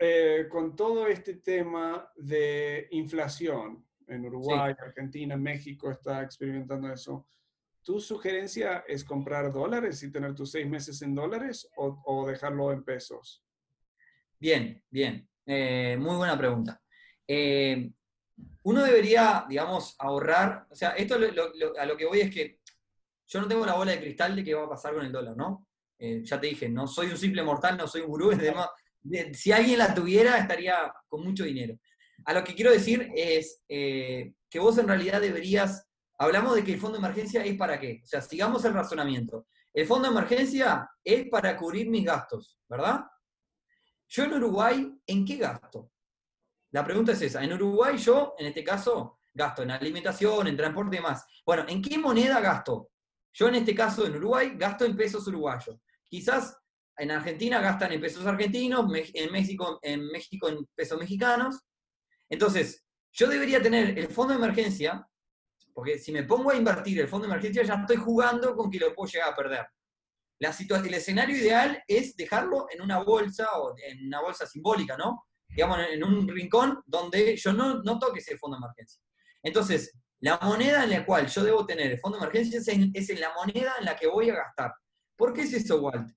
[0.00, 7.26] Eh, con todo este tema de inflación en Uruguay, Argentina, México está experimentando eso,
[7.88, 12.84] ¿tu sugerencia es comprar dólares y tener tus seis meses en dólares o, dejarlo en
[12.84, 13.42] pesos?
[14.38, 15.26] Bien, bien.
[15.46, 16.82] Eh, muy buena pregunta.
[17.26, 17.90] Eh,
[18.64, 22.60] uno debería, digamos, ahorrar, o sea, esto a lo que voy es que
[23.26, 25.34] yo no tengo la bola de cristal de qué va a pasar con el dólar,
[25.34, 25.66] ¿no?
[25.98, 28.32] Eh, ya te dije, no soy un simple mortal, no soy un gurú,
[29.32, 31.78] si alguien la tuviera estaría con mucho dinero.
[32.26, 35.87] A lo que quiero decir es que vos en realidad deberías,
[36.18, 39.46] hablamos de que el fondo de emergencia es para qué, o sea, sigamos el razonamiento.
[39.72, 43.04] El fondo de emergencia es para cubrir mis gastos, ¿verdad?
[44.08, 45.92] Yo en Uruguay, ¿en qué gasto?
[46.70, 47.42] La pregunta es esa.
[47.42, 51.24] En Uruguay yo, en este caso, gasto en alimentación, en transporte y demás.
[51.44, 52.90] Bueno, ¿en qué moneda gasto?
[53.32, 55.76] Yo en este caso, en Uruguay, gasto en pesos uruguayos.
[56.08, 56.56] Quizás
[56.96, 61.60] en Argentina gastan en pesos argentinos, en México, en México en pesos mexicanos.
[62.28, 65.06] Entonces, yo debería tener el fondo de emergencia,
[65.78, 68.80] porque si me pongo a invertir el fondo de emergencia ya estoy jugando con que
[68.80, 69.64] lo puedo llegar a perder.
[70.40, 75.28] La el escenario ideal es dejarlo en una bolsa o en una bolsa simbólica, ¿no?
[75.48, 79.00] Digamos, en un rincón donde yo no, no toque ese fondo de emergencia.
[79.40, 83.20] Entonces, la moneda en la cual yo debo tener el fondo de emergencia es en,
[83.20, 84.74] la moneda en la que voy a gastar.
[85.16, 86.10] ¿Por qué es eso, Walt?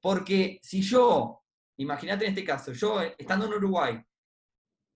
[0.00, 1.42] Porque si yo,
[1.76, 4.02] imagínate en este caso, yo estando en Uruguay,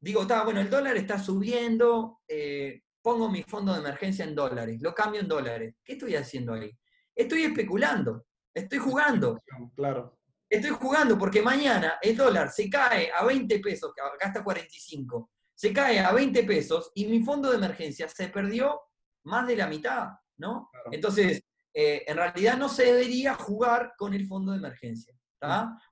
[0.00, 4.82] digo, está, bueno, el dólar está subiendo, eh, pongo mi fondo de emergencia en dólares,
[4.82, 5.76] lo cambio en dólares.
[5.84, 6.76] ¿Qué estoy haciendo ahí?
[7.14, 9.40] Estoy especulando, estoy jugando.
[9.76, 10.18] Claro.
[10.50, 15.72] Estoy jugando porque mañana el dólar se cae a 20 pesos, acá está 45, se
[15.72, 18.80] cae a 20 pesos y mi fondo de emergencia se perdió
[19.22, 20.68] más de la mitad, ¿no?
[20.90, 25.14] Entonces, eh, en realidad no se debería jugar con el fondo de emergencia.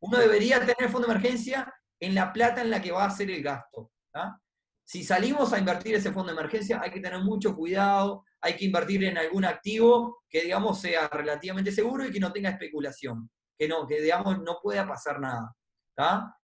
[0.00, 3.09] Uno debería tener el fondo de emergencia en la plata en la que va a
[3.09, 3.92] hacer el gasto.
[4.94, 8.64] Si salimos a invertir ese fondo de emergencia, hay que tener mucho cuidado, hay que
[8.64, 13.28] invertir en algún activo que, digamos, sea relativamente seguro y que no tenga especulación,
[13.59, 15.52] que no, que, digamos, no pueda pasar nada.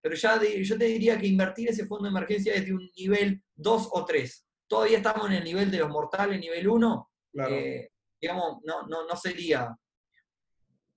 [0.00, 3.40] Pero ya yo te diría que invertir ese fondo de emergencia es de un nivel
[3.54, 4.46] 2 o 3.
[4.66, 7.10] Todavía estamos en el nivel de los mortales, nivel 1.
[7.50, 7.88] Eh,
[8.20, 9.72] digamos, no, no, no sería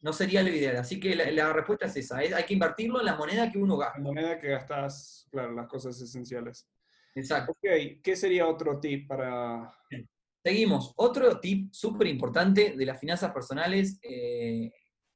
[0.01, 0.77] no sería lo ideal.
[0.77, 3.99] Así que la, respuesta es esa, hay que invertirlo en la moneda que uno gasta.
[3.99, 6.67] La moneda que gastas, claro, las cosas esenciales.
[7.15, 7.51] Exacto.
[7.51, 9.71] Ok, ¿qué sería otro tip para...?
[10.43, 10.93] Seguimos.
[10.97, 14.71] Otro tip súper importante de las finanzas personales eh,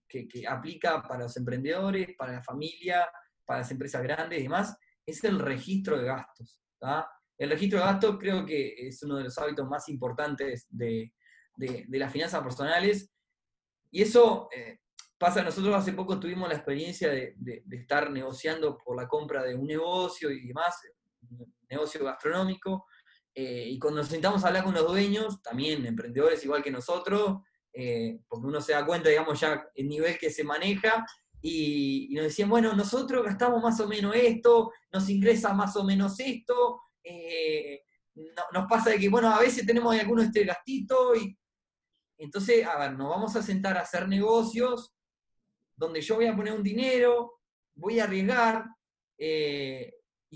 [0.08, 3.10] que, aplica para los emprendedores, para la familia,
[3.46, 6.62] para las empresas grandes y demás, es el registro de gastos.
[7.38, 11.14] El registro de gastos creo que es uno de los hábitos más importantes de,
[11.90, 13.12] las finanzas personales.
[13.92, 14.80] Y eso eh,
[15.18, 17.36] pasa, nosotros hace poco tuvimos la experiencia de,
[17.72, 20.76] estar negociando por la compra de un negocio y demás,
[21.70, 22.86] negocio gastronómico,
[23.40, 27.42] eh, y cuando nos sentamos a hablar con los dueños, también emprendedores igual que nosotros,
[27.72, 31.06] eh, porque uno se da cuenta, digamos, ya el nivel que se maneja,
[31.40, 36.20] y, nos decían, bueno, nosotros gastamos más o menos esto, nos ingresa más o menos
[36.20, 37.84] esto, eh,
[38.16, 41.38] nos pasa de que, bueno, a veces tenemos algunos este gastito, y
[42.18, 44.96] entonces, a ver, nos vamos a sentar a hacer negocios
[45.76, 47.40] donde yo voy a poner un dinero,
[47.76, 48.66] voy a arriesgar,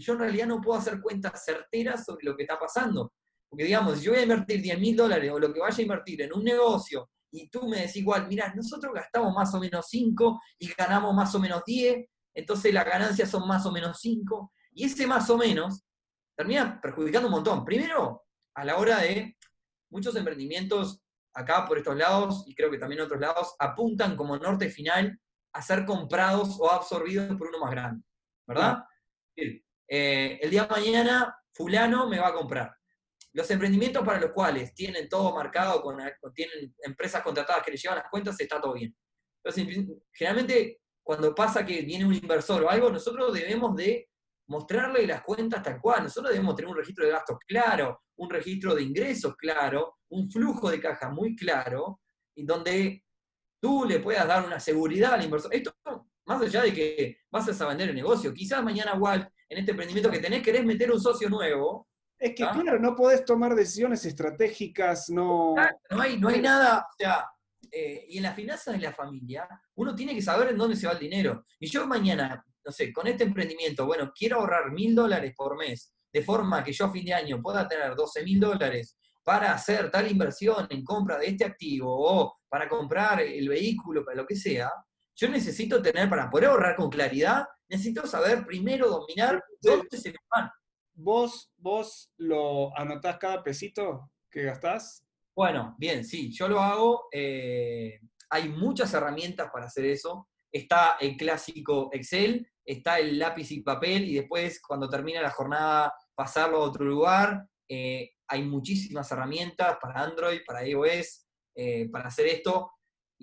[0.02, 3.14] y yo en realidad no puedo hacer cuentas certeras sobre lo que está pasando.
[3.48, 5.82] Porque digamos, si yo voy a invertir 10 mil dólares o lo que vaya a
[5.82, 9.86] invertir en un negocio y tú me decís igual, mira, nosotros gastamos más o menos
[9.90, 14.52] 5 y ganamos más o menos 10, entonces las ganancias son más o menos 5,
[14.72, 15.84] y ese más o menos
[16.36, 17.64] termina perjudicando un montón.
[17.64, 18.24] Primero,
[18.56, 19.38] a la hora de
[19.92, 21.00] muchos emprendimientos
[21.36, 25.18] acá por estos lados, y creo que también otros lados, apuntan como norte final
[25.54, 28.04] a ser comprados o absorbidos por uno más grande,
[28.48, 28.84] ¿verdad?
[29.94, 32.74] Eh, el día de mañana fulano me va a comprar.
[33.34, 35.98] Los emprendimientos para los cuales tienen todo marcado, con,
[36.34, 38.96] tienen empresas contratadas que les llevan las cuentas, está todo bien.
[39.44, 44.08] Entonces, generalmente, cuando pasa que viene un inversor o algo, nosotros debemos de
[44.48, 46.04] mostrarle las cuentas tal cual.
[46.04, 50.70] Nosotros debemos tener un registro de gastos claro, un registro de ingresos claro, un flujo
[50.70, 52.00] de caja muy claro,
[52.34, 53.04] y donde
[53.62, 55.54] tú le puedas dar una seguridad al inversor.
[55.54, 55.74] Esto,
[56.26, 60.10] más allá de que vas a vender el negocio, quizás mañana Walt en este emprendimiento
[60.10, 61.90] que tenés, querés meter un socio nuevo.
[62.18, 62.52] Es que, ¿ah?
[62.54, 65.56] claro, no podés tomar decisiones estratégicas, no...
[65.90, 67.26] no, hay, no hay nada, o sea,
[67.70, 70.88] eh, y en las finanzas de la familia, uno tiene que saber en dónde se
[70.88, 71.46] va el dinero.
[71.60, 75.94] Y yo mañana, no sé, con este emprendimiento, bueno, quiero ahorrar mil dólares por mes,
[76.14, 79.92] de forma que yo a fin de año pueda tener 12 mil dólares para hacer
[79.92, 84.36] tal inversión en compra de este activo o para comprar el vehículo, para lo que
[84.38, 84.72] sea,
[85.16, 90.18] yo necesito tener, para poder ahorrar con claridad, necesito saber primero dominar dónde se me
[90.30, 90.50] van.
[90.94, 95.06] ¿Vos, ¿Vos lo anotás cada pesito que gastás?
[95.36, 97.08] Bueno, bien, sí, yo lo hago.
[97.12, 100.28] Eh, hay muchas herramientas para hacer eso.
[100.52, 105.94] Está el clásico Excel, está el lápiz y papel, y después, cuando termina la jornada,
[106.14, 107.48] pasarlo a otro lugar.
[107.70, 112.72] Eh, hay muchísimas herramientas para Android, para iOS, eh, para hacer esto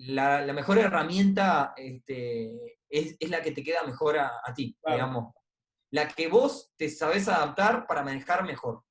[0.07, 5.33] la, mejor herramienta este, es, la que te queda mejor a, ti, digamos.
[5.91, 8.83] La que vos te sabés adaptar para manejar mejor.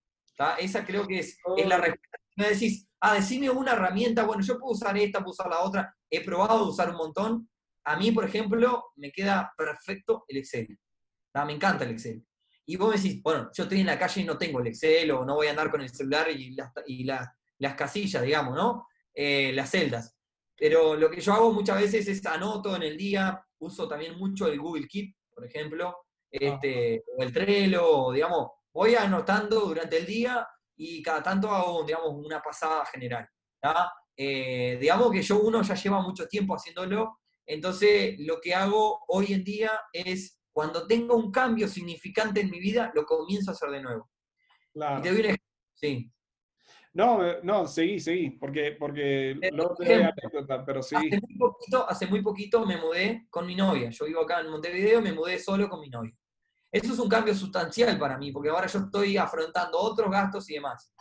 [0.58, 2.18] Esa creo que es, la respuesta.
[2.36, 5.96] Me decís, ah, decime una herramienta, bueno, yo puedo usar esta, puedo usar la otra.
[6.10, 7.48] He probado usar un montón.
[7.84, 10.78] A mí, por ejemplo, me queda perfecto el Excel.
[11.46, 12.24] Me encanta el Excel.
[12.66, 15.10] Y vos me decís, bueno, yo estoy en la calle y no tengo el Excel,
[15.12, 18.86] o no voy a andar con el celular y las, y las casillas, digamos, ¿no?
[19.14, 20.17] Eh, las celdas.
[20.58, 24.48] Pero lo que yo hago muchas veces es anoto en el día, uso también mucho
[24.48, 25.96] el Google Keep, por ejemplo,
[26.30, 30.46] este, o el Trello, digamos, voy anotando durante el día
[30.76, 33.26] y cada tanto hago, digamos, una pasada general.
[34.16, 39.32] Eh, digamos que yo uno ya lleva mucho tiempo haciéndolo, entonces lo que hago hoy
[39.32, 43.70] en día es, cuando tengo un cambio significante en mi vida, lo comienzo a hacer
[43.70, 44.10] de nuevo.
[44.72, 44.98] Claro.
[44.98, 45.46] Y te doy un ejemplo.
[45.74, 46.12] Sí.
[46.94, 51.08] No, no, seguí, seguí, porque, porque Eh, luego te ejemplo, doy anécdota, pero seguí.
[51.08, 53.90] Hace muy, poquito, hace muy poquito me mudé con mi novia.
[53.90, 56.12] Yo vivo acá en Montevideo, me mudé solo con mi novia.
[56.72, 60.54] Eso es un cambio sustancial para mí, porque ahora yo estoy afrontando otros gastos y
[60.54, 60.92] demás.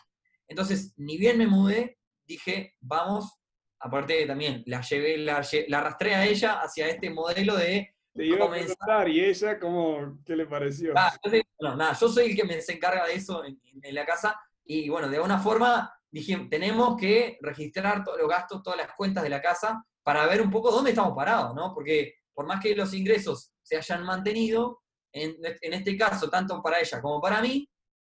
[0.47, 3.39] Entonces, ni bien me mudé, dije, vamos,
[3.79, 8.37] aparte también la llevé, la, la arrastré a ella hacia este modelo de Te iba
[8.37, 10.93] a comenzar- preguntar, ¿y ella cómo, qué le pareció?
[10.95, 13.95] Ah, yo bueno, nada, yo soy el que me se encarga de eso en, en
[13.95, 18.77] la casa y bueno, de alguna forma dije, tenemos que registrar todos los gastos, todas
[18.77, 21.73] las cuentas de la casa para ver un poco dónde estamos parados, ¿no?
[21.73, 26.79] Porque por más que los ingresos se hayan mantenido, en, en este caso, tanto para
[26.79, 27.67] ella como para mí,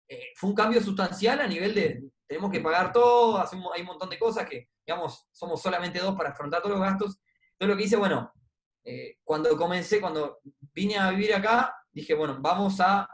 [0.09, 3.89] eh, fue un cambio sustancial a nivel de, tenemos que pagar todo, hacemos, hay un
[3.89, 7.19] montón de cosas que, digamos, somos solamente dos para afrontar todos los gastos.
[7.53, 8.33] Entonces lo que hice, bueno,
[8.85, 10.41] eh, cuando comencé, cuando
[10.73, 13.09] vine a vivir acá, dije, bueno, vamos a,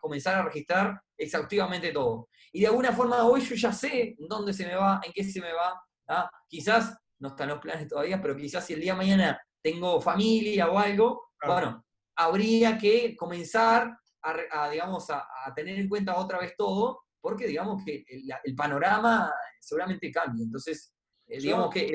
[0.00, 2.28] comenzar a registrar exhaustivamente todo.
[2.52, 5.40] Y de alguna forma hoy yo ya sé dónde se me va, en qué se
[5.40, 5.80] me va.
[6.08, 6.30] ¿ah?
[6.48, 10.70] Quizás no están los planes todavía, pero quizás si el día de mañana tengo familia
[10.70, 11.54] o algo, Claro.
[11.54, 11.84] bueno,
[12.16, 17.84] habría que comenzar a, digamos, a, a tener en cuenta otra vez todo, porque digamos
[17.84, 20.42] que el, el panorama seguramente cambia.
[20.44, 20.92] Entonces,
[21.28, 21.94] eh, digamos que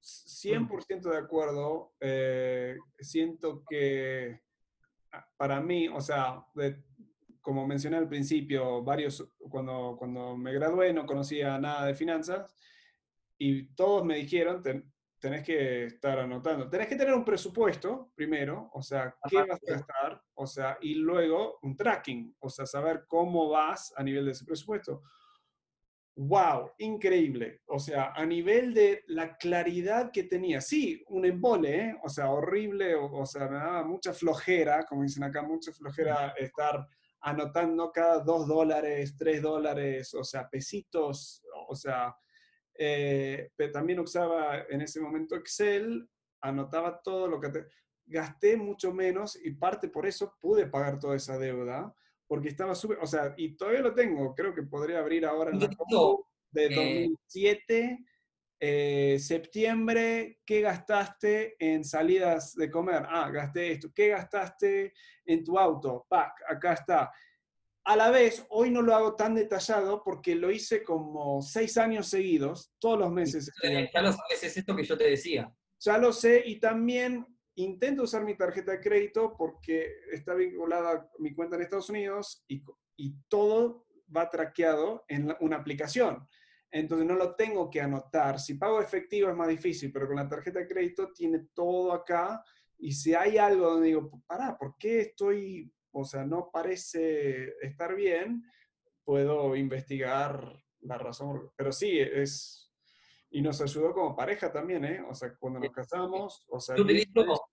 [0.00, 1.92] 100% de acuerdo.
[2.00, 4.40] eh, siento que
[5.12, 6.82] ah, para mí, o sea, de-
[7.46, 12.52] como mencioné al principio, varios, cuando, cuando me gradué no conocía nada de finanzas
[13.38, 18.68] y todos me dijeron, "Ten- tenés que estar anotando, tenés que tener un presupuesto primero,
[18.72, 23.04] o sea, qué vas a gastar, o sea, y luego un tracking, o sea, saber
[23.06, 25.04] cómo vas a nivel de ese presupuesto.
[26.16, 26.72] ¡Wow!
[26.78, 27.60] Increíble.
[27.66, 30.60] O sea, a nivel de la claridad que tenía.
[30.60, 31.96] Sí, un embole, ¿eh?
[32.02, 36.34] O sea, horrible, o, o sea, me daba mucha flojera, como dicen acá, mucha flojera
[36.38, 36.88] estar
[37.26, 42.14] anotando cada dos dólares, tres dólares, o sea, pesitos, o sea,
[42.78, 46.08] eh, pero también usaba en ese momento Excel,
[46.40, 47.66] anotaba todo lo que te-
[48.04, 51.92] gasté mucho menos y parte por eso pude pagar toda esa deuda,
[52.28, 55.58] porque estaba súper, o sea, y todavía lo tengo, creo que podría abrir ahora en
[55.58, 55.66] la
[56.52, 58.04] de eh, 2007,
[58.58, 63.02] eh, septiembre, ¿qué gastaste en salidas de comer?
[63.08, 63.90] Ah, gasté esto.
[63.94, 64.92] ¿Qué gastaste
[65.24, 66.06] en tu auto?
[66.08, 67.12] Pac, acá está.
[67.84, 72.08] A la vez, hoy no lo hago tan detallado porque lo hice como seis años
[72.08, 73.50] seguidos, todos los meses.
[73.62, 75.52] eh, ya lo sabes, es esto que yo te decía.
[75.78, 81.10] Ya lo sé y también intento usar mi tarjeta de crédito porque está vinculada a
[81.18, 82.62] mi cuenta en Estados Unidos y,
[82.96, 86.26] y todo va traqueado en la- una aplicación.
[86.78, 88.38] Entonces no lo tengo que anotar.
[88.38, 92.44] Si pago efectivo es más difícil, pero con la tarjeta de crédito tiene todo acá.
[92.78, 97.94] Y si hay algo donde digo, pará, ¿por qué estoy, o sea, no parece estar
[97.94, 98.44] bien?
[99.04, 101.50] Puedo investigar la razón.
[101.56, 102.70] Pero sí, es,
[103.30, 105.02] y nos ayudó como pareja también, ¿eh?
[105.08, 107.48] O sea, cuando nos casamos, o sea, Yo utilizo,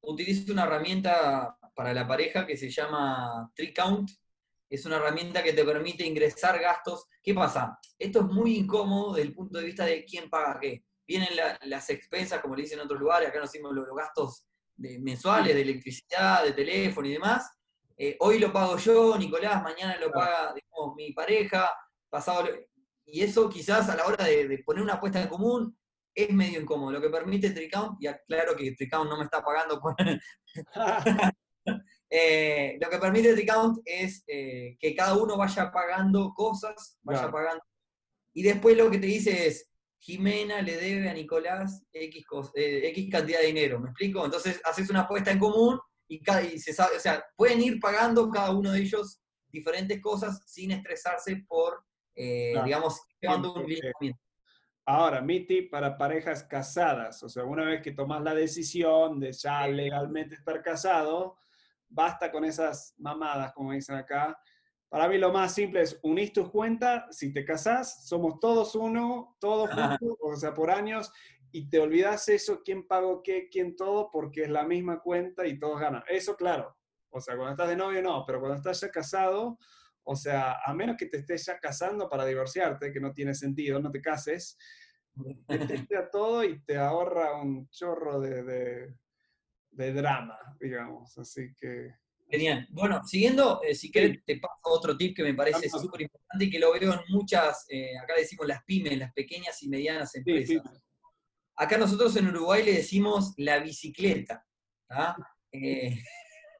[0.00, 4.10] utilizo una herramienta para la pareja que se llama TreeCount.
[4.74, 7.06] Es una herramienta que te permite ingresar gastos.
[7.22, 7.78] ¿Qué pasa?
[7.98, 10.84] Esto es muy incómodo desde el punto de vista de quién paga qué.
[11.06, 13.96] Vienen la- las expensas, como le dicen en otros lugares, acá nos hicimos los, los
[13.96, 14.46] gastos
[14.76, 17.50] de- mensuales de electricidad, de teléfono y demás.
[17.96, 21.70] Eh, hoy lo pago yo, Nicolás, mañana lo paga digamos, mi pareja,
[22.10, 22.48] pasado
[23.06, 25.78] y eso quizás a la hora de, de poner una apuesta en común
[26.14, 26.90] es medio incómodo.
[26.92, 29.94] Lo que permite Tricount, y aclaro que Tricount no me está pagando por-
[32.16, 37.32] eh, lo que permite Tricount es eh, que cada uno vaya pagando cosas, vaya Claro.
[37.32, 37.64] pagando.
[38.32, 43.10] Y después lo que te dice es, Jimena le debe a Nicolás X, eh, X
[43.10, 44.24] cantidad de dinero, ¿me explico?
[44.24, 47.80] Entonces haces una apuesta en común y, cada, y se sabe, o sea, pueden ir
[47.80, 51.84] pagando cada uno de ellos diferentes cosas sin estresarse por,
[52.14, 52.66] eh, Claro.
[52.66, 54.20] digamos, llevando un lineamiento.
[54.86, 59.32] Ahora, mi tip para parejas casadas, o sea, una vez que tomas la decisión de
[59.32, 61.36] ya legalmente estar casado,
[61.94, 64.36] basta con esas mamadas, como dicen acá.
[64.88, 69.36] Para mí lo más simple es unís tus cuentas, si te casás, somos todos uno,
[69.40, 71.12] todos juntos, o sea, por años,
[71.50, 75.58] y te olvidas eso, quién pagó qué, quién todo, porque es la misma cuenta y
[75.58, 76.02] todos ganan.
[76.08, 76.76] Eso, claro.
[77.10, 79.58] O sea, cuando estás de novio no, pero cuando estás ya casado,
[80.02, 83.78] o sea, a menos que te estés ya casando para divorciarte, que no tiene sentido,
[83.80, 84.58] no te cases,
[85.48, 88.94] metete a todo y te ahorra un chorro de, de-
[89.74, 91.16] de drama, digamos.
[91.18, 91.92] Así que,
[92.30, 92.66] Genial.
[92.70, 96.50] Bueno, siguiendo, eh, si querés, te paso otro tip que me parece súper importante y
[96.50, 100.14] que lo veo en muchas, eh, acá le decimos las pymes, las pequeñas y medianas
[100.14, 100.48] empresas.
[100.48, 100.80] sí,
[101.56, 104.44] Acá nosotros en Uruguay le decimos la bicicleta.
[104.90, 105.16] ¿ah?
[105.52, 105.96] Eh,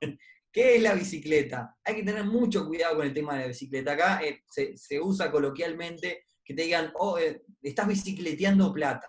[0.52, 1.76] ¿Qué es la bicicleta?
[1.82, 3.92] Hay que tener mucho cuidado con el tema de la bicicleta.
[3.92, 7.18] Acá se, se usa coloquialmente que te digan, oh,
[7.60, 9.08] estás bicicleteando plata.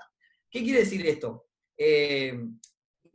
[0.49, 1.49] ¿Qué quiere decir esto?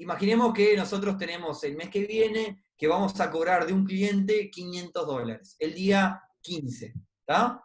[0.00, 4.50] Imaginemos que nosotros tenemos el mes que viene que vamos a cobrar de un cliente
[4.50, 7.62] 500 dólares, el día 15, ¿está?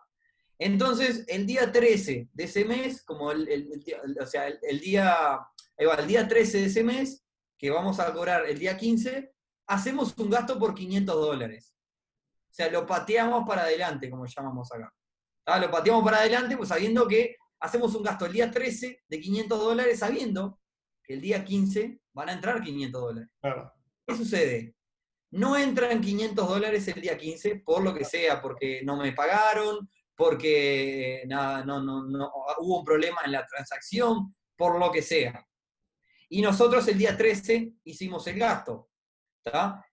[0.59, 3.69] Entonces, el día 13 de ese mes, como el,
[4.19, 5.39] o sea, el, día,
[5.77, 7.25] el día 13 de ese mes,
[7.57, 9.33] que vamos a cobrar el día 15,
[9.67, 11.73] hacemos un gasto por 500 dólares.
[12.49, 14.93] O sea, lo pateamos para adelante, como llamamos acá.
[15.61, 19.57] Lo pateamos para adelante, pues sabiendo que hacemos un gasto el día 13 de 500
[19.57, 20.59] dólares, sabiendo
[21.07, 23.29] el día 15 van a entrar 500 dólares.
[24.07, 24.75] ¿Qué sucede?
[25.31, 29.89] No entran 500 dólares el día 15 por lo que sea, porque no me pagaron,
[30.15, 35.45] porque nada, no, no, hubo un problema en la transacción, por lo que sea.
[36.29, 38.89] Y nosotros el día 13 hicimos el gasto.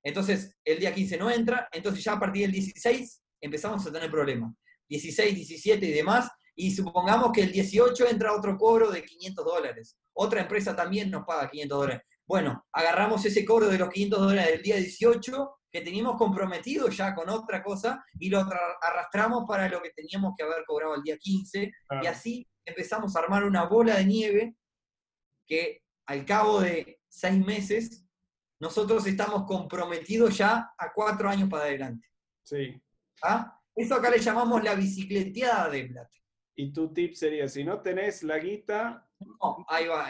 [0.03, 4.11] Entonces, el día 15 no entra, entonces ya a partir del 16 empezamos a tener
[4.11, 4.55] problemas.
[4.89, 9.97] 16, 17 y demás, y supongamos que el 18 entra otro cobro de 500 dólares.
[10.15, 12.03] Otra empresa también nos paga 500 dólares.
[12.27, 17.15] Bueno, agarramos ese cobro de los 500 dólares del día 18 que teníamos comprometido ya
[17.15, 18.41] con otra cosa y lo
[18.81, 23.21] arrastramos para lo que teníamos que haber cobrado el día 15 y así empezamos a
[23.21, 24.57] armar una bola de nieve
[25.47, 28.07] que al cabo de seis meses
[28.61, 32.07] nosotros estamos comprometidos ya a cuatro años para adelante.
[32.45, 32.81] Sí.
[33.23, 33.59] ¿Ah?
[33.75, 36.11] Eso acá le llamamos la bicicleteada de plata.
[36.55, 39.09] Y tu tip sería, si no tenés la guita...
[39.27, 40.09] No, ahí va.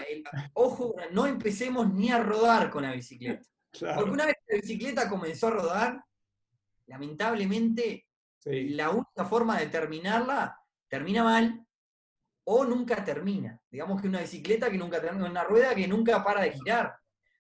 [0.55, 3.45] ojo, no empecemos ni a rodar con la bicicleta.
[3.71, 6.05] Porque una vez que la bicicleta comenzó a rodar,
[6.87, 8.07] lamentablemente
[8.45, 10.59] la única forma de terminarla
[10.89, 11.65] termina mal
[12.45, 13.61] o nunca termina.
[13.71, 16.95] Digamos que una bicicleta que nunca termina, una rueda que nunca para de girar.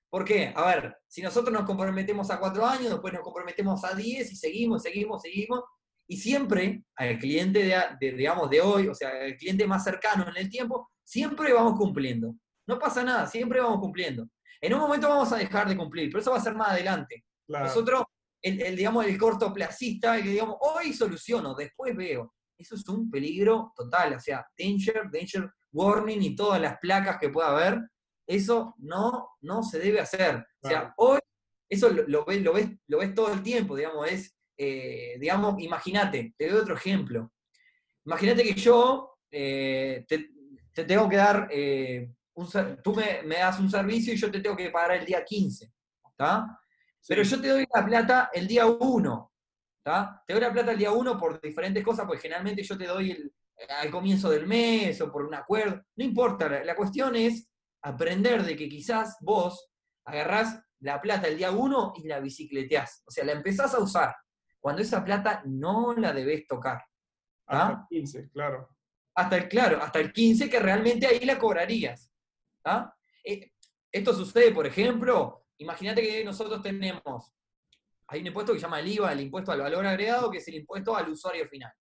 [0.08, 0.52] ¿Por qué?
[0.54, 4.36] A ver, si nosotros nos comprometemos a cuatro años, después nos comprometemos a diez y
[4.36, 5.64] seguimos, seguimos, seguimos,
[6.06, 7.64] y siempre al cliente
[7.98, 11.78] de, digamos, de hoy, o sea, el cliente más cercano en el tiempo, siempre vamos
[11.78, 12.34] cumpliendo.
[12.66, 14.28] No pasa nada, siempre vamos cumpliendo.
[14.60, 17.24] En un momento vamos a dejar de cumplir, pero eso va a ser más adelante.
[17.48, 18.04] Nosotros,
[18.40, 22.34] el, digamos, el cortoplacista, el que digamos, hoy soluciono, después veo.
[22.56, 27.30] Eso es un peligro total, o sea, danger, danger warning y todas las placas que
[27.30, 27.80] pueda haber,
[28.26, 30.46] eso no, no se debe hacer.
[30.62, 31.18] O sea, hoy,
[31.68, 36.34] eso lo, ves, lo, ves, lo ves todo el tiempo, digamos, es eh, digamos, imagínate,
[36.36, 37.32] te doy otro ejemplo.
[38.04, 40.30] Imagínate que yo eh, te,
[40.72, 42.48] tengo que dar, eh, un,
[42.82, 45.72] tú me, das un servicio y yo te tengo que pagar el día 15,
[46.10, 46.58] ¿está?
[47.06, 49.32] Pero yo te doy la plata el día 1,
[49.78, 50.22] ¿está?
[50.26, 53.32] Te doy la plata el día 1 por diferentes cosas, porque generalmente yo te doy
[53.80, 57.48] al comienzo del mes o por un acuerdo, no importa, la, la cuestión es
[57.82, 59.70] aprender de que quizás vos
[60.04, 64.14] agarrás la plata el día 1 y la bicicleteás, o sea, la empezás a usar
[64.62, 66.82] cuando esa plata no la debes tocar.
[67.46, 68.68] Hasta el 15, claro.
[69.14, 72.10] Hasta el, claro, hasta el 15 que realmente ahí la cobrarías.
[73.24, 73.52] Eh,
[73.90, 77.32] esto sucede, por ejemplo, imagínate que nosotros tenemos,
[78.08, 80.48] hay un impuesto que se llama el IVA, el impuesto al valor agregado, que es
[80.48, 81.72] el impuesto al usuario final.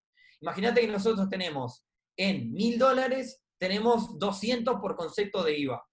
[0.42, 1.86] Imagínate que nosotros tenemos
[2.18, 5.84] en mil dólares, tenemos 200 por concepto de IVA.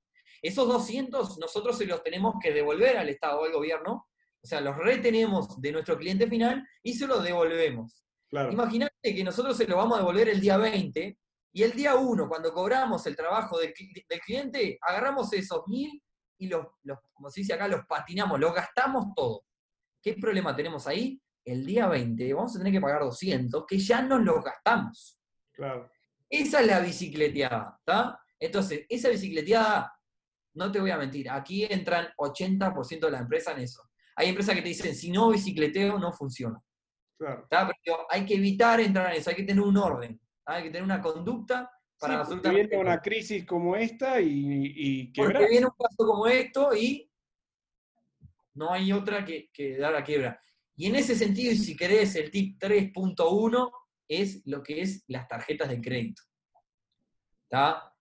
[0.42, 4.08] Esos 200 nosotros se los tenemos que devolver al Estado o al gobierno
[4.42, 8.04] o sea, los retenemos de nuestro cliente final y se los devolvemos.
[8.30, 11.18] Imagínate que nosotros se lo vamos a devolver el día 20
[11.52, 16.02] y el día 1, cuando cobramos el trabajo del, cliente, agarramos esos mil
[16.38, 16.66] y los,
[17.12, 19.44] como se dice acá, los patinamos, los gastamos todo.
[20.02, 21.20] ¿Qué problema tenemos ahí?
[21.44, 25.18] El día 20 vamos a tener que pagar 200, que ya nos los gastamos.
[25.52, 25.90] Claro.
[26.28, 28.20] Esa es la bicicleteada, ¿está?
[28.38, 29.92] Entonces, esa bicicleteada,
[30.54, 33.82] no te voy a mentir, aquí entran 80% de la empresa en eso.
[34.14, 36.60] Hay empresas que te dicen, si no bicicleteo, no funciona.
[37.18, 37.46] Claro.
[37.50, 40.82] Pero hay que evitar entrar en eso, hay que tener un orden, hay que tener
[40.82, 42.68] una conducta para sí, absolutamente...
[42.68, 47.10] Viene una crisis como esta y, y Porque viene un caso como esto y
[48.54, 50.40] no hay otra que, dar a quiebra.
[50.76, 53.70] Y en ese sentido, y si querés, el tip 3.1
[54.08, 56.22] es lo que es las tarjetas de crédito.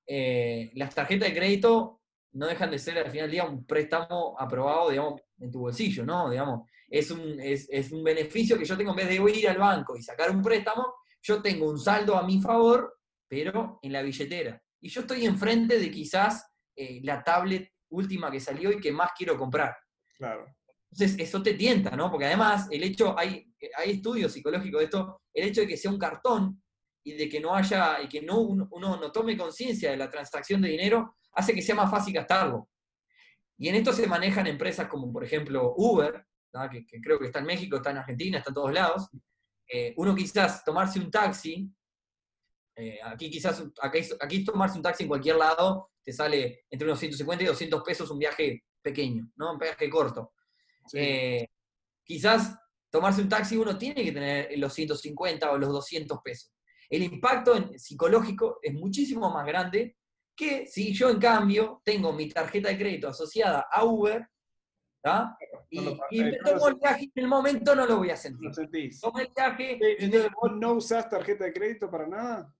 [0.05, 2.01] Eh, las tarjetas de crédito
[2.33, 6.05] no dejan de ser al final del día un préstamo aprobado, digamos, en tu bolsillo,
[6.05, 6.29] ¿no?
[6.29, 9.97] Digamos, es un, es, un beneficio que yo tengo en vez de ir al banco
[9.97, 10.93] y sacar un préstamo,
[11.27, 14.61] yo tengo un saldo a mi favor, pero en la billetera.
[14.81, 19.11] Y yo estoy enfrente de quizás eh, la tablet última que salió y que más
[19.17, 19.75] quiero comprar.
[20.17, 20.45] Claro.
[20.89, 22.09] Entonces, eso te tienta, ¿no?
[22.09, 25.91] Porque además, el hecho, hay, hay estudios psicológicos de esto, el hecho de que sea
[25.91, 26.61] un cartón
[27.03, 30.61] y de que no haya, y que no, uno, no tome conciencia de la transacción
[30.61, 32.69] de dinero, hace que sea más fácil gastarlo.
[33.57, 36.25] Y en esto se manejan empresas como, por ejemplo, Uber,
[36.71, 39.09] que, creo que está en México, está en Argentina, está en todos lados.
[39.67, 41.69] Eh, uno quizás tomarse un taxi,
[42.79, 46.99] Eh, aquí quizás, aquí, aquí tomarse un taxi en cualquier lado te sale entre unos
[46.99, 49.53] 150 y 200 pesos un viaje pequeño, ¿no?
[49.53, 50.33] Un viaje corto.
[50.93, 51.47] Eh,
[52.05, 52.55] quizás
[52.89, 56.53] tomarse un taxi uno tiene que tener los 150 o los 200 pesos.
[56.89, 59.97] El impacto en, psicológico es muchísimo más grande
[60.35, 64.25] que si yo en cambio tengo mi tarjeta de crédito asociada a Uber,
[65.69, 68.51] y, me tomo el viaje en el momento no lo voy a sentir.
[69.01, 69.79] Tomo el viaje.
[70.41, 72.53] ¿Vos no usás tarjeta de crédito para nada?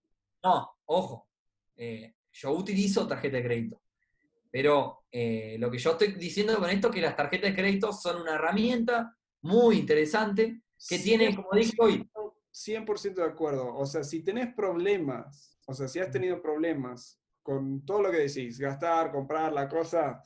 [0.43, 1.27] No, ojo.
[1.75, 3.81] Eh, yo utilizo tarjeta de crédito.
[4.51, 7.93] Pero eh, lo que yo estoy diciendo con esto es que las tarjetas de crédito
[7.93, 12.09] son una herramienta muy interesante que tiene, como dije hoy.
[12.51, 13.75] 100% de acuerdo.
[13.75, 18.17] O sea, si tenés problemas, o sea, si has tenido problemas con todo lo que
[18.17, 20.21] decís, gastar, comprar la cosa,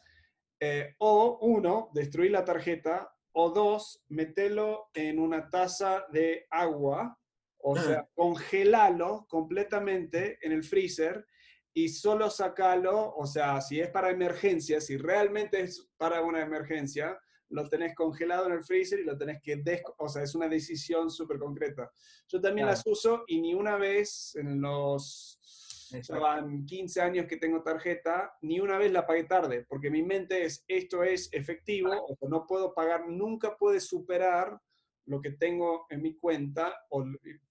[0.64, 7.18] eh, o uno, destruir la tarjeta, o dos, metelo en una taza de agua,
[7.58, 7.82] o ah.
[7.82, 11.26] sea, congelalo completamente en el freezer
[11.74, 17.18] y solo sacalo, o sea, si es para emergencia, si realmente es para una emergencia,
[17.50, 19.64] lo tenés congelado en el freezer y lo tenés que,
[19.98, 21.92] o sea, es una decisión súper concreta.
[22.28, 25.40] Yo también las uso y ni una vez en los,
[26.20, 30.46] van 15 años que tengo tarjeta, ni una vez la pagué tarde, porque mi mente
[30.46, 34.60] es, esto es efectivo, o no puedo pagar, nunca puede superar
[35.06, 37.06] lo que tengo en mi cuenta, o,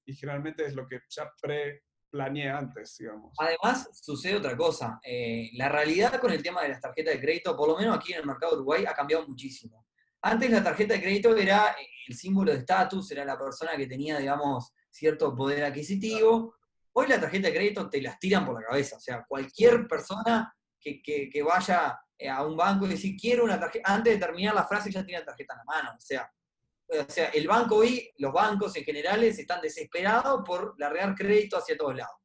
[0.05, 3.32] y generalmente es lo que ya pre planeé antes, digamos.
[3.38, 4.99] Además, sucede otra cosa.
[5.03, 8.12] Eh, la realidad con el tema de las tarjetas de crédito, por lo menos aquí
[8.12, 9.86] en el mercado de Uruguay, ha cambiado muchísimo.
[10.22, 11.74] Antes la tarjeta de crédito era
[12.09, 16.57] el símbolo de estatus, era la persona que tenía, digamos, cierto poder adquisitivo.
[17.01, 18.97] Hoy la tarjeta de crédito te las tiran por la cabeza.
[18.97, 23.59] O sea, cualquier persona que, que, vaya eh, a un banco y decir, quiero una
[23.59, 25.91] tarjeta, antes de terminar la frase ya tiene la tarjeta en la mano.
[25.97, 26.31] O sea,
[26.89, 31.75] o sea, el banco hoy, los bancos en general están desesperados por largar crédito hacia
[31.75, 32.17] todos lados.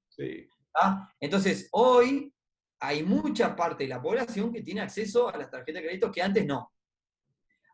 [1.21, 2.33] Entonces, hoy
[2.81, 6.21] hay mucha parte de la población que tiene acceso a las tarjetas de crédito que
[6.21, 6.73] antes no.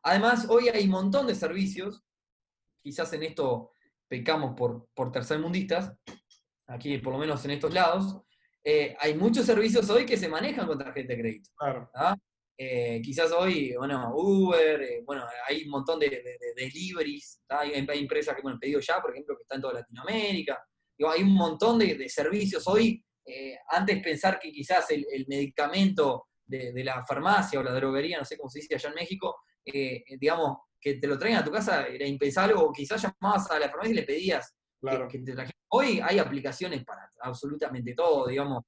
[0.04, 2.04] Además, hoy hay un montón de servicios,
[2.84, 3.72] quizás en esto
[4.08, 5.93] pecamos por, por tercermundistas,
[6.72, 8.22] aquí por lo menos en estos lados,
[8.63, 11.49] eh, hay muchos servicios hoy que se manejan con tarjeta de crédito.
[11.55, 11.89] Claro.
[12.57, 18.41] Eh, quizás hoy, bueno, Uber, eh, bueno, hay un montón de, deliveries, hay, empresas que,
[18.41, 20.63] bueno, pedido ya, por ejemplo, que están en toda Latinoamérica.
[21.11, 23.03] hay un montón de, servicios hoy.
[23.69, 28.49] Antes pensar que quizás el, medicamento de, la farmacia o la droguería, no sé cómo
[28.49, 29.38] se dice allá en México,
[30.19, 33.69] digamos, que te lo traigan a tu casa era impensable, o quizás llamabas a la
[33.69, 34.55] farmacia y le pedías
[35.09, 35.61] que, te trajeran.
[35.69, 38.63] Hoy hay aplicaciones para absolutamente todo, digamos,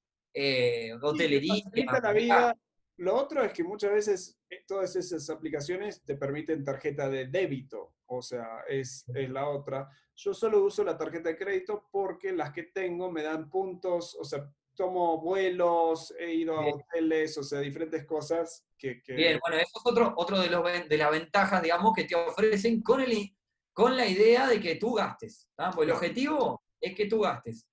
[1.02, 2.56] hotelería.
[2.98, 7.96] Lo otro es que muchas veces eh, todas esas aplicaciones te permiten tarjeta de débito,
[8.06, 9.90] o sea, es, la otra.
[10.16, 14.24] Yo solo uso la tarjeta de crédito porque las que tengo me dan puntos, o
[14.24, 19.02] sea, tomo vuelos, he ido a hoteles, o sea, diferentes cosas que...
[19.08, 22.82] Bien, bueno, eso es otro, otro de, los, de las ventajas, digamos, que te ofrecen
[22.82, 23.36] con, el,
[23.74, 25.50] con la idea de que tú gastes.
[25.76, 27.68] Pues el objetivo es que tú gastes.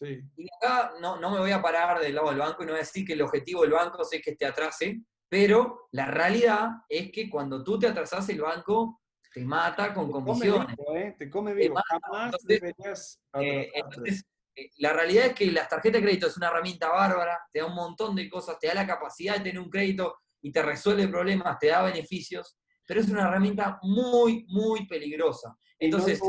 [0.00, 2.80] Y acá no, no, me voy a parar del lado del banco y no voy
[2.80, 7.12] a decir que el objetivo del banco es que te atrase, pero la realidad es
[7.12, 9.00] que cuando tú te atrasas, el banco
[9.32, 10.76] te mata con comisiones.
[10.94, 11.14] ¿eh?
[11.18, 14.24] Te come vivo, jamás deberías eh, entonces,
[14.54, 17.66] eh, la realidad es que las tarjetas de crédito es una herramienta bárbara, te da
[17.66, 21.08] un montón de cosas, te da la capacidad de tener un crédito y te resuelve
[21.08, 22.56] problemas, te da beneficios,
[22.86, 25.56] pero es una herramienta muy, muy peligrosa.
[25.78, 26.20] Entonces,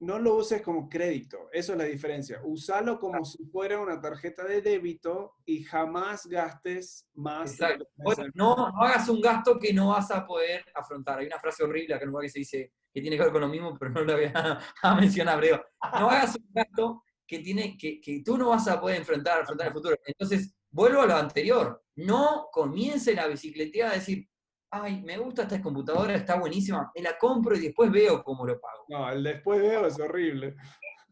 [0.00, 2.40] no lo uses como crédito, eso es la diferencia.
[2.44, 7.52] Usalo como si fuera una tarjeta de débito y jamás gastes más.
[7.52, 7.86] Exacto.
[8.34, 11.20] no, no, hagas un gasto que no vas a poder afrontar.
[11.20, 13.48] Hay una frase horrible acá en que se dice que tiene que ver con lo
[13.48, 14.60] mismo, pero no la voy a,
[15.00, 15.64] mencionar, pero
[15.98, 19.68] no hagas un gasto que, tiene, que, que tú no vas a poder enfrentar, afrontar
[19.68, 19.96] el futuro.
[20.06, 21.82] Entonces, vuelvo a lo anterior.
[21.96, 24.28] No comience la bicicleta a decir,
[24.82, 28.60] ay, me gusta esta computadora, está buenísima, me la compro y después veo cómo lo
[28.60, 28.84] pago.
[28.88, 30.56] No, el después veo es horrible.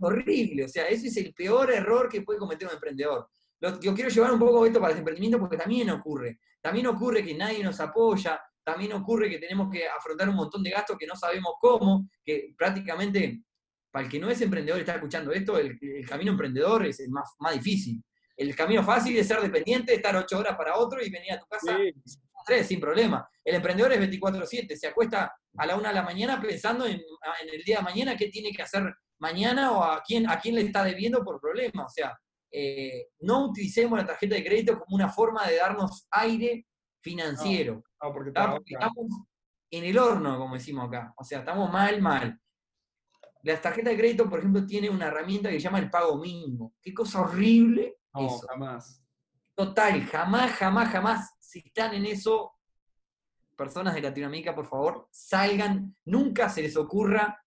[0.00, 3.28] Horrible, o sea, ese es el peor error que puede cometer un emprendedor.
[3.60, 6.40] yo quiero llevar un poco esto para el emprendimiento porque también ocurre.
[6.60, 10.70] También ocurre que nadie nos apoya, también ocurre que tenemos que afrontar un montón de
[10.70, 13.42] gastos que no sabemos cómo, que prácticamente,
[13.90, 17.10] para el que no es emprendedor y está escuchando esto, el, camino emprendedor es el
[17.10, 18.02] más, más difícil.
[18.36, 21.46] El camino fácil es ser dependiente, estar ocho horas para otro y venir a tu
[21.46, 21.78] casa
[22.44, 23.28] tres, sin problema.
[23.44, 27.00] El emprendedor es 24-7, se acuesta a la una de la mañana pensando en,
[27.52, 30.62] el día de mañana qué tiene que hacer mañana o a quién, a quién le
[30.62, 31.84] está debiendo por problema.
[31.84, 32.16] O sea,
[32.50, 36.66] eh, no utilicemos la tarjeta de crédito como una forma de darnos aire
[37.02, 37.82] financiero.
[37.98, 39.06] porque, estamos
[39.70, 41.14] en el horno, como decimos acá.
[41.16, 42.38] O sea, estamos mal, mal.
[43.42, 46.74] las tarjetas de crédito, por ejemplo, tienen una herramienta que se llama el pago mínimo.
[46.80, 48.46] Qué cosa horrible No, eso.
[48.48, 49.02] jamás.
[49.54, 52.54] Total, jamás, jamás, jamás, si están en eso,
[53.54, 57.44] personas de Latinoamérica, por favor, salgan, nunca se les ocurra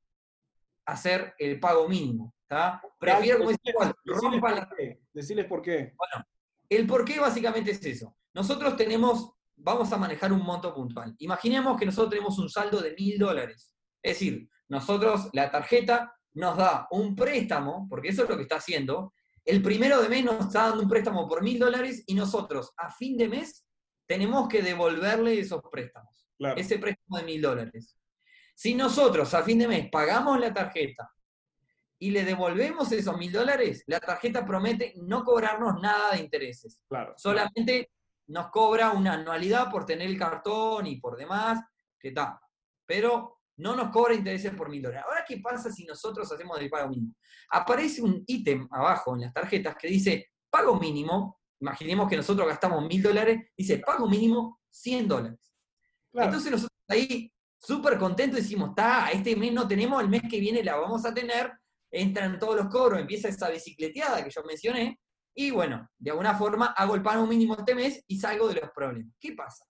[0.85, 2.35] hacer el pago mínimo.
[2.47, 2.79] ¿tá?
[2.99, 3.49] Prefiero, como
[4.05, 5.95] rompan la por qué, deciles por qué.
[6.69, 8.15] el por qué básicamente es eso.
[8.31, 11.15] Nosotros tenemos, vamos a manejar un monto puntual.
[11.17, 13.73] Imaginemos que nosotros tenemos un saldo de mil dólares.
[14.03, 18.57] Es decir, nosotros, la tarjeta nos da un préstamo, porque eso es lo que está
[18.57, 19.15] haciendo.
[19.43, 22.91] El primero de mes nos está dando un préstamo por mil dólares y nosotros a
[22.91, 23.64] fin de mes
[24.05, 26.59] tenemos que devolverle esos préstamos, Claro.
[26.59, 27.97] ese préstamo de mil dólares.
[28.53, 31.09] Si nosotros a fin de mes pagamos la tarjeta
[31.99, 37.13] y le devolvemos esos mil dólares, la tarjeta promete no cobrarnos nada de intereses claro.
[37.17, 37.91] solamente
[38.27, 41.59] nos cobra una anualidad por tener el cartón y por demás,
[41.99, 42.41] que está.
[42.85, 45.05] Pero no nos cobra intereses por mil dólares.
[45.07, 47.13] Ahora, ¿qué pasa si nosotros hacemos el pago mínimo?
[47.51, 51.39] Aparece un ítem abajo en las tarjetas que dice pago mínimo.
[51.59, 55.39] Imaginemos que nosotros gastamos mil dólares, dice pago mínimo 100 dólares.
[56.11, 56.27] Claro.
[56.27, 60.63] Entonces nosotros ahí súper contentos decimos, está, este mes no tenemos, el mes que viene
[60.63, 61.51] la vamos a tener,
[61.91, 64.99] entran todos los cobros, empieza esa bicicleteada que yo mencioné,
[65.33, 68.71] y bueno, de alguna forma hago el pago mínimo este mes y salgo de los
[68.71, 69.13] problemas.
[69.19, 69.65] ¿Qué pasa?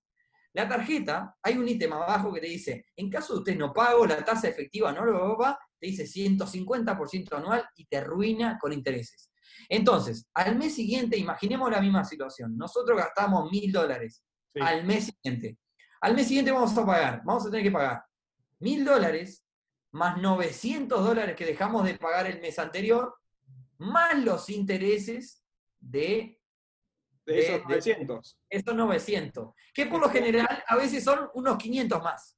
[0.53, 4.05] La tarjeta, hay un ítem abajo que te dice, en caso de usted no pago,
[4.05, 9.29] la tasa efectiva no lo va, te dice 150% anual y te arruina con intereses.
[9.69, 12.57] Entonces, al mes siguiente, imaginemos la misma situación.
[12.57, 14.59] Nosotros gastamos mil dólares Sí.
[14.61, 15.57] al mes siguiente.
[16.01, 18.03] Al mes siguiente vamos a pagar, vamos a tener que pagar
[18.59, 19.43] mil dólares
[19.91, 23.15] más 900 dólares que dejamos de pagar el mes anterior,
[23.77, 25.43] más los intereses
[25.79, 26.39] de
[27.25, 28.37] de esos de- de- 900.
[28.49, 32.37] esos 900, que por lo general a veces son unos 500 más.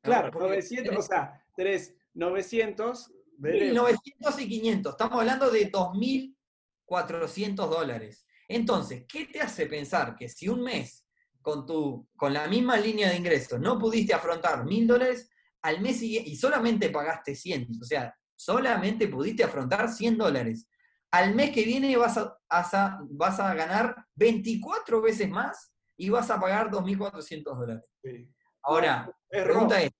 [0.00, 7.68] Claro, Porque 900, o sea, tenés 900 de 900 y 500, estamos hablando de 2.400
[7.70, 8.26] dólares.
[8.48, 11.06] Entonces, ¿qué te hace pensar que si un mes
[11.42, 15.30] con, tu, con la misma línea de ingresos no pudiste afrontar 1.000 dólares,
[15.62, 20.68] al mes siguiente, y solamente pagaste 100, o sea, solamente pudiste afrontar 100 dólares,
[21.10, 26.10] al mes que viene vas a, vas a- vas a ganar 24 veces más y
[26.10, 27.84] vas a pagar 2.400 dólares.
[28.02, 28.28] Sí.
[28.62, 29.90] Ahora, la pregunta es,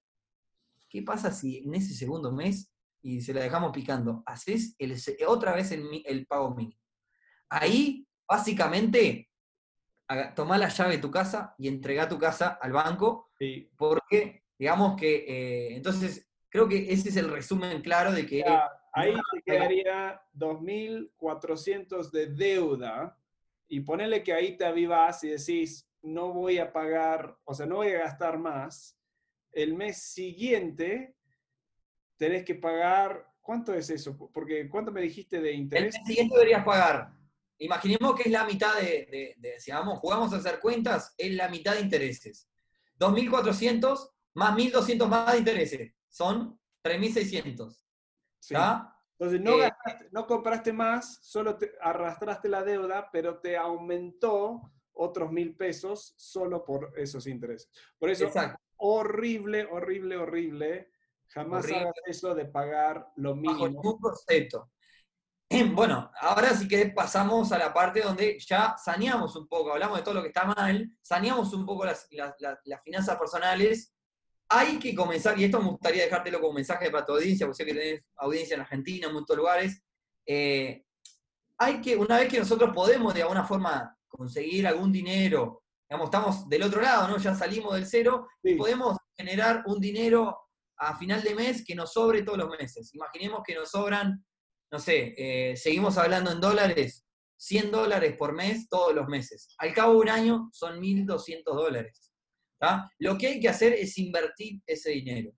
[0.88, 2.70] ¿qué pasa si en ese segundo mes,
[3.02, 4.96] y se la dejamos picando, haces el
[5.26, 6.80] otra vez el, pago mínimo?
[7.48, 9.30] Ahí, básicamente,
[10.34, 13.70] tomá la llave de tu casa y entregá tu casa al banco, Sí.
[13.76, 18.38] porque, digamos que, eh, entonces, creo que ese es el resumen claro de que...
[18.38, 23.16] Ya, ahí no, te quedaría 2.400 de deuda
[23.68, 27.76] y ponele que ahí te avivas y decís, no voy a pagar, o sea, no
[27.76, 28.98] voy a gastar más.
[29.52, 31.16] El mes siguiente
[32.18, 34.16] tenés que pagar, ¿cuánto es eso?
[34.34, 35.94] Porque ¿cuánto me dijiste de El interés?
[35.94, 37.12] mes siguiente deberías pagar.
[37.58, 41.32] Imaginemos que es la mitad de, de- de- si vamos, jugamos a hacer cuentas, es
[41.34, 42.48] la mitad de intereses.
[42.98, 45.92] 2.400 más 1.200 más de intereses.
[46.08, 47.80] Son 3.600.
[48.40, 48.54] Sí.
[49.18, 54.60] Entonces no, Eh, gastaste- no compraste más, solo te arrastraste la deuda, pero te aumentó
[54.92, 57.68] otros mil pesos solo por esos intereses.
[57.98, 58.60] Por eso, Exacto.
[58.76, 60.90] horrible, horrible, horrible.
[61.28, 61.80] Jamás Horrible.
[61.82, 63.68] hagas eso de pagar lo Bajo mínimo.
[63.68, 64.70] ningún concepto.
[65.74, 70.04] Bueno, ahora sí que pasamos a la parte donde ya saneamos un poco, hablamos de
[70.04, 73.94] todo lo que está mal, saneamos un poco las, las- las- las finanzas personales.
[74.50, 77.66] Hay que comenzar, y esto me gustaría dejártelo como mensaje para tu audiencia, porque sé
[77.66, 79.82] que tenés audiencia en Argentina, en muchos lugares.
[80.26, 80.84] eh,
[81.60, 86.48] hay que, una vez que nosotros podemos de alguna forma conseguir algún dinero, digamos, estamos
[86.48, 87.16] del otro lado, ¿no?
[87.18, 88.54] Ya salimos del cero, Sí.
[88.54, 90.47] podemos generar un dinero
[90.78, 92.94] a final de mes que nos sobre todos los meses.
[92.94, 94.24] Imaginemos que nos sobran,
[94.70, 97.04] no sé, eh, seguimos hablando en dólares,
[97.36, 99.54] 100 dólares por mes todos los meses.
[99.58, 102.12] Al cabo de un año son 1.200 dólares.
[102.58, 102.90] ¿tá?
[102.98, 105.32] Lo que hay que hacer es invertir ese dinero.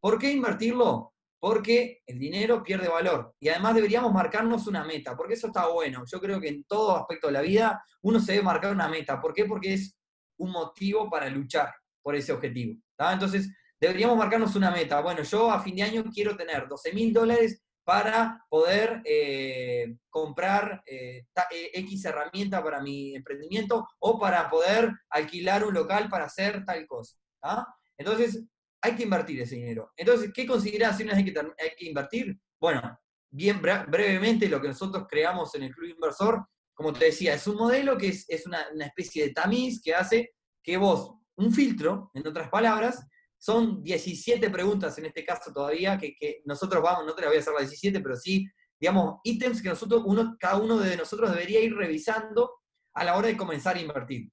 [0.00, 1.14] ¿Por qué invertirlo?
[1.40, 3.34] Porque el dinero pierde valor.
[3.40, 6.04] Y además deberíamos marcarnos una meta, porque eso está bueno.
[6.10, 9.20] Yo creo que en todo aspecto de la vida uno se debe marcar una meta.
[9.20, 9.44] ¿Por qué?
[9.44, 9.96] Porque es
[10.38, 11.72] un motivo para luchar
[12.02, 12.80] por ese objetivo.
[12.98, 13.48] Entonces,
[13.80, 15.00] deberíamos marcarnos una meta.
[15.00, 20.82] Bueno, yo a fin de año quiero tener 12 mil dólares para poder eh, comprar
[20.86, 26.64] eh, eh, X herramienta para mi emprendimiento o para poder alquilar un local para hacer
[26.66, 27.16] tal cosa.
[27.40, 27.66] ¿tá?
[27.96, 28.44] Entonces,
[28.82, 29.90] hay que invertir ese dinero.
[29.96, 32.38] Entonces, ¿qué consideraciones hay que, hay que invertir?
[32.60, 32.98] Bueno,
[33.30, 37.46] bien bre- brevemente lo que nosotros creamos en el Club Inversor, como te decía, es
[37.46, 42.10] un modelo que es, es una especie de tamiz que hace que vos, un filtro,
[42.14, 43.04] en otras palabras,
[43.38, 47.40] son 17 preguntas en este caso todavía, que, nosotros vamos, no te las voy a
[47.40, 48.46] hacer las 17, pero sí,
[48.80, 52.58] digamos, ítems que nosotros, uno, cada uno de nosotros debería ir revisando
[52.94, 54.30] a la hora de comenzar a invertir.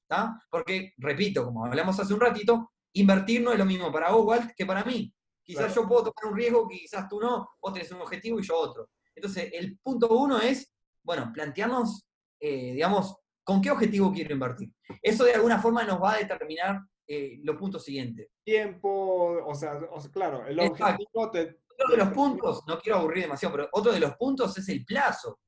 [0.49, 4.51] Porque, repito, como hablamos hace un ratito, invertir no es lo mismo para vos, Walt,
[4.56, 5.14] que para mí.
[5.43, 8.58] Quizás yo puedo tomar un riesgo, quizás tú no, vos tenés un objetivo y yo
[8.58, 8.89] otro.
[9.14, 12.08] Entonces, el punto uno es, bueno, plantearnos,
[12.39, 14.74] eh, digamos, con qué objetivo quiero invertir.
[15.01, 18.30] Eso de alguna forma nos va a determinar eh, los puntos siguientes.
[18.43, 19.80] Tiempo, o sea,
[20.12, 24.16] claro, el objetivo Otro de los puntos, no quiero aburrir demasiado, pero otro de los
[24.16, 25.39] puntos es el plazo.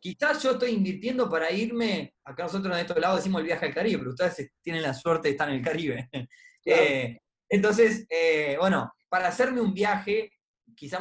[0.00, 3.74] Quizás yo estoy invirtiendo para irme, acá nosotros en estos lados decimos el viaje al
[3.74, 6.08] Caribe, pero ustedes tienen la suerte de estar en el Caribe.
[6.66, 10.30] Eh, entonces, eh, bueno, para hacerme un viaje,
[10.74, 10.98] quizás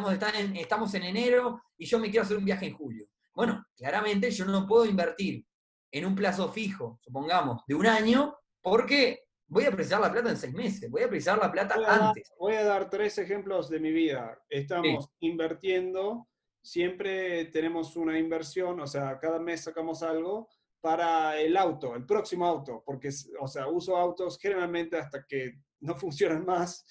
[0.55, 3.07] estamos en enero y yo me quiero hacer un viaje en julio.
[3.33, 5.45] Bueno, claramente yo no puedo invertir
[5.89, 9.23] en un plazo fijo, supongamos, de un año, porque
[9.53, 12.33] voy a precisar la plata en seis meses, voy a precisar la plata antes.
[12.39, 14.41] voy a dar tres ejemplos de mi vida.
[14.49, 16.27] Estamos invirtiendo,
[16.61, 20.49] siempre tenemos una inversión, o sea, cada mes sacamos algo
[20.81, 25.95] para el auto, el próximo auto, porque, o sea, uso autos generalmente hasta que no
[25.95, 26.85] funcionan más.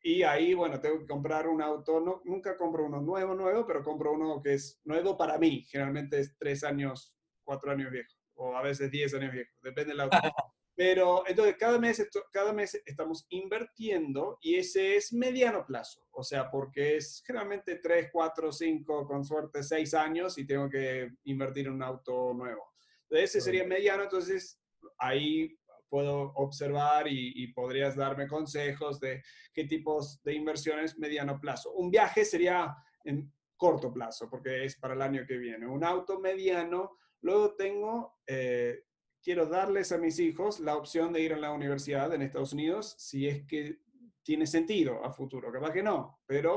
[0.00, 3.82] Y ahí, bueno, tengo que comprar un auto, no, nunca compro uno nuevo, nuevo, pero
[3.82, 5.64] compro uno que es nuevo para mí.
[5.68, 7.14] Generalmente es tres años,
[7.44, 10.16] cuatro años viejo, o a veces diez años viejo, depende del auto.
[10.78, 16.48] Pero entonces cada mes, cada mes estamos invirtiendo y ese es mediano plazo, o sea,
[16.48, 21.72] porque es generalmente 3, 4, 5, con suerte 6 años y tengo que invertir en
[21.72, 22.74] un auto nuevo.
[23.02, 24.60] Entonces ese sería mediano, entonces
[24.98, 25.58] ahí
[25.88, 29.20] puedo observar y, y, podrías darme consejos de
[29.52, 31.72] qué tipos de inversiones mediano plazo.
[31.72, 32.72] Un viaje sería
[33.02, 35.66] en corto plazo, porque es para el año que viene.
[35.66, 38.20] Un auto mediano, luego tengo...
[38.28, 38.84] Eh,
[39.28, 42.94] quiero darles a mis hijos la opción de ir a la universidad en Estados Unidos
[42.96, 43.76] si es que
[44.22, 45.52] tiene sentido a futuro.
[45.52, 46.56] Capaz que no, pero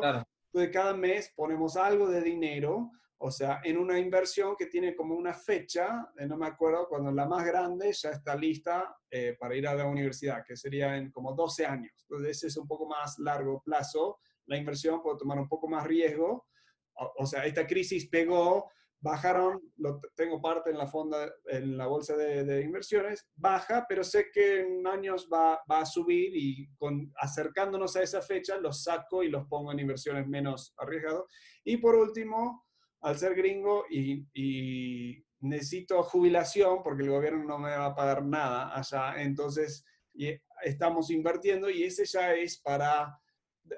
[0.53, 5.15] de cada mes ponemos algo de dinero, o sea, en una inversión que tiene como
[5.15, 9.67] una fecha, no me acuerdo, cuando la más grande ya está lista eh, para ir
[9.67, 11.91] a la universidad, que sería en como 12 años.
[12.03, 14.19] Entonces, ese es un poco más largo plazo.
[14.45, 16.47] La inversión puede tomar un poco más riesgo.
[16.95, 18.72] o sea, esta crisis pegó
[19.02, 24.30] bajaron, lo, tengo parte en la fonda, en la bolsa de, inversiones, baja, pero sé
[24.32, 29.24] que en años va, va, a subir y con, acercándonos a esa fecha los saco
[29.24, 31.24] y los pongo en inversiones menos arriesgadas.
[31.64, 32.66] Y por último,
[33.02, 38.24] al ser gringo y, y, necesito jubilación porque el gobierno no me va a pagar
[38.24, 39.84] nada allá, entonces
[40.14, 43.20] y estamos invirtiendo y ese ya es para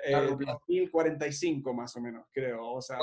[0.03, 2.73] eh, 2045 más o menos, creo.
[2.73, 2.97] O sea,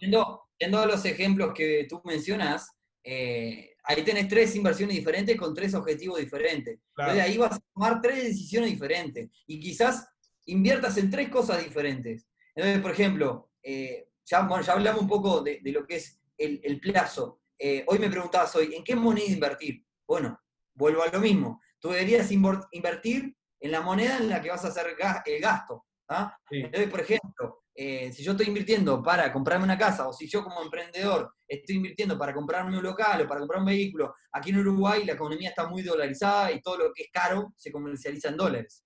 [0.00, 2.70] viendo, los ejemplos que tú mencionas,
[3.04, 6.78] eh, ahí tenés tres inversiones diferentes con tres objetivos diferentes.
[6.96, 10.08] Entonces ahí vas a tomar tres decisiones diferentes y quizás
[10.46, 12.26] inviertas en tres cosas diferentes.
[12.54, 17.40] Entonces, por ejemplo, eh, ya, ya hablamos un poco de, lo que es el, plazo.
[17.58, 19.84] Eh, hoy me preguntabas hoy, ¿en qué moneda invertir?
[20.06, 20.38] Bueno,
[20.74, 21.60] vuelvo a lo mismo.
[21.78, 25.86] Tú deberías invertir en la moneda en la que vas a hacer el gasto.
[26.08, 26.36] ¿Ah?
[26.50, 30.44] Entonces, por ejemplo, eh, si yo estoy invirtiendo para comprarme una casa, o si yo
[30.44, 34.58] como emprendedor estoy invirtiendo para comprarme un local o para comprar un vehículo, aquí en
[34.58, 38.36] Uruguay la economía está muy dolarizada y todo lo que es caro se comercializa en
[38.36, 38.84] dólares.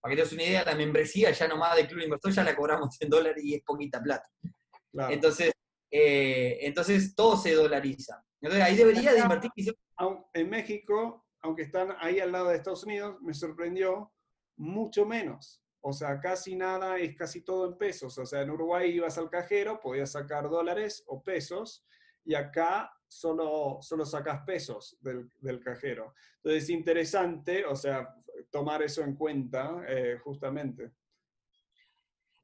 [0.00, 2.54] Para que te des una idea, la membresía ya nomás del Club Inversor ya la
[2.54, 4.28] cobramos en dólares y es poquita plata.
[5.08, 5.52] Entonces,
[5.90, 8.22] eh, entonces todo se dolariza.
[8.40, 9.50] Entonces ahí debería de invertir.
[10.34, 14.12] En México, aunque están ahí al lado de Estados Unidos, me sorprendió
[14.56, 15.62] mucho menos.
[15.88, 18.18] O sea, casi nada es casi todo en pesos.
[18.18, 21.86] O sea, en Uruguay ibas al cajero, podías sacar dólares o pesos,
[22.24, 26.12] y acá solo, solo sacas pesos del, del cajero.
[26.38, 28.12] Entonces es interesante, o sea,
[28.50, 30.90] tomar eso en cuenta eh, justamente.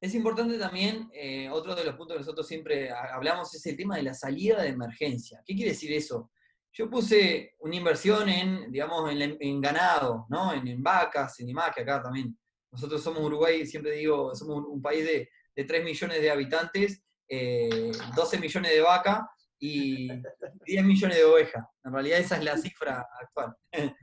[0.01, 3.97] Es importante también, eh, otro de los puntos que nosotros siempre hablamos es el tema
[3.97, 5.43] de la salida de emergencia.
[5.45, 6.30] ¿Qué quiere decir eso?
[6.72, 10.55] Yo puse una inversión en, digamos, en, ganado, ¿no?
[10.55, 12.36] En, en, vacas, en que acá también
[12.73, 18.41] nosotros somos Uruguay, siempre digo, somos un, país de, 3 millones de habitantes, 12 eh,
[18.41, 20.09] millones de vaca y
[20.66, 21.64] 10 millones de ovejas.
[21.85, 23.55] En realidad esa es la cifra actual.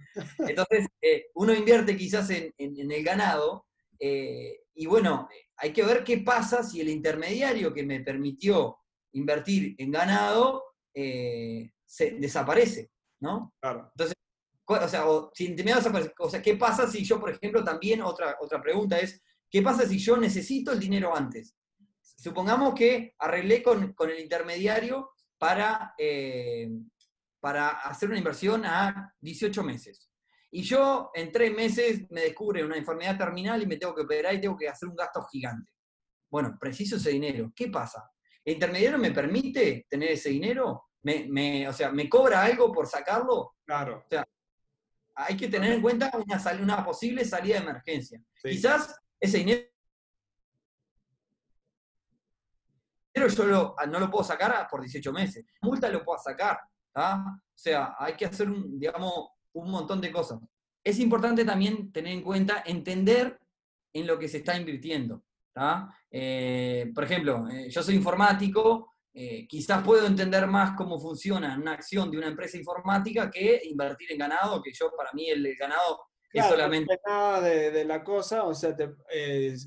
[0.47, 3.65] Entonces, eh, uno invierte quizás en, el ganado
[3.99, 8.77] eh, y bueno, hay que ver qué pasa si el intermediario que me permitió
[9.13, 10.63] invertir en ganado
[10.93, 12.91] se desaparece,
[13.21, 13.53] ¿no?
[13.61, 13.89] Claro.
[13.93, 14.18] Entonces,
[14.69, 15.55] o sea, o, si
[16.19, 19.87] o sea, ¿qué pasa si yo, por ejemplo, también otra, otra pregunta es, ¿qué pasa
[19.87, 21.55] si yo necesito el dinero antes?
[22.01, 26.69] Supongamos que arreglé con, el intermediario para, eh,
[27.39, 30.09] para hacer una inversión a 18 meses.
[30.51, 34.33] Y yo en tres meses me descubre una enfermedad terminal y me tengo que operar
[34.33, 35.71] y tengo que hacer un gasto gigante.
[36.29, 37.51] Bueno, preciso ese dinero.
[37.55, 38.11] ¿Qué pasa?
[38.43, 40.89] ¿El intermediario me permite tener ese dinero?
[41.03, 43.55] ¿Me, o sea, ¿me cobra algo por sacarlo?
[43.65, 44.03] Claro.
[44.05, 44.27] O sea,
[45.19, 48.21] hay que tener en cuenta una, una posible salida de emergencia.
[48.41, 49.65] Quizás ese dinero
[53.27, 55.45] yo no lo puedo sacar por 18 meses.
[55.61, 56.59] Multa lo puedo sacar.
[56.93, 60.39] O sea, hay que hacer, un, digamos, un montón de cosas.
[60.83, 63.39] Es importante también tener en cuenta, entender
[63.91, 65.23] en lo que se está invirtiendo.
[66.09, 71.73] Eh, por ejemplo, eh, yo soy informático, eh, quizás puedo entender más cómo funciona una
[71.73, 76.01] acción de una empresa informática que invertir en ganado, que yo para mí el, ganado
[76.31, 76.99] es solamente...
[77.05, 78.75] Nada de, la cosa, o sea,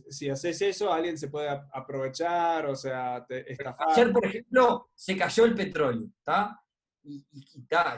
[0.09, 3.89] si haces eso, alguien se puede aprovechar, o sea, te estafar.
[3.91, 6.63] Ayer, por ejemplo, se cayó el petróleo, ¿está?
[7.05, 7.27] y,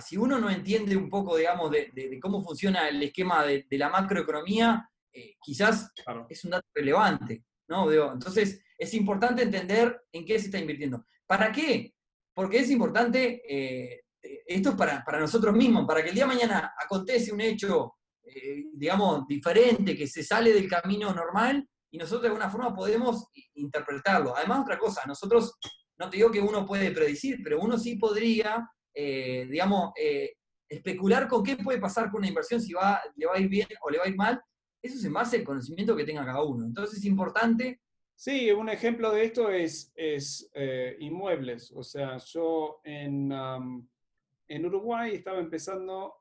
[0.01, 4.89] si uno no entiende un poco, digamos, de, cómo funciona el esquema de, la macroeconomía,
[5.13, 5.93] eh, quizás
[6.29, 7.91] es un dato relevante, ¿no?
[8.13, 11.05] entonces, es importante entender en qué se está invirtiendo.
[11.27, 11.95] ¿Para qué?
[12.35, 14.03] Porque es importante, eh,
[14.47, 18.64] esto es para, nosotros mismos, para que el día de mañana acontece un hecho, eh,
[18.72, 24.37] digamos, diferente, que se sale del camino normal, y nosotros de alguna forma podemos interpretarlo.
[24.37, 25.55] Además, otra cosa, nosotros,
[25.99, 30.35] no te digo que uno puede predecir, pero uno sí podría eh, digamos, eh,
[30.68, 33.66] especular con qué puede pasar con una inversión, si va, le va a ir bien
[33.83, 34.41] o le va a ir mal,
[34.81, 36.64] eso es en base al conocimiento que tenga cada uno.
[36.64, 37.81] Entonces es importante...
[38.15, 41.73] Sí, un ejemplo de esto es, es eh, inmuebles.
[41.73, 43.33] O sea, yo en,
[44.49, 46.15] en Uruguay estaba empezando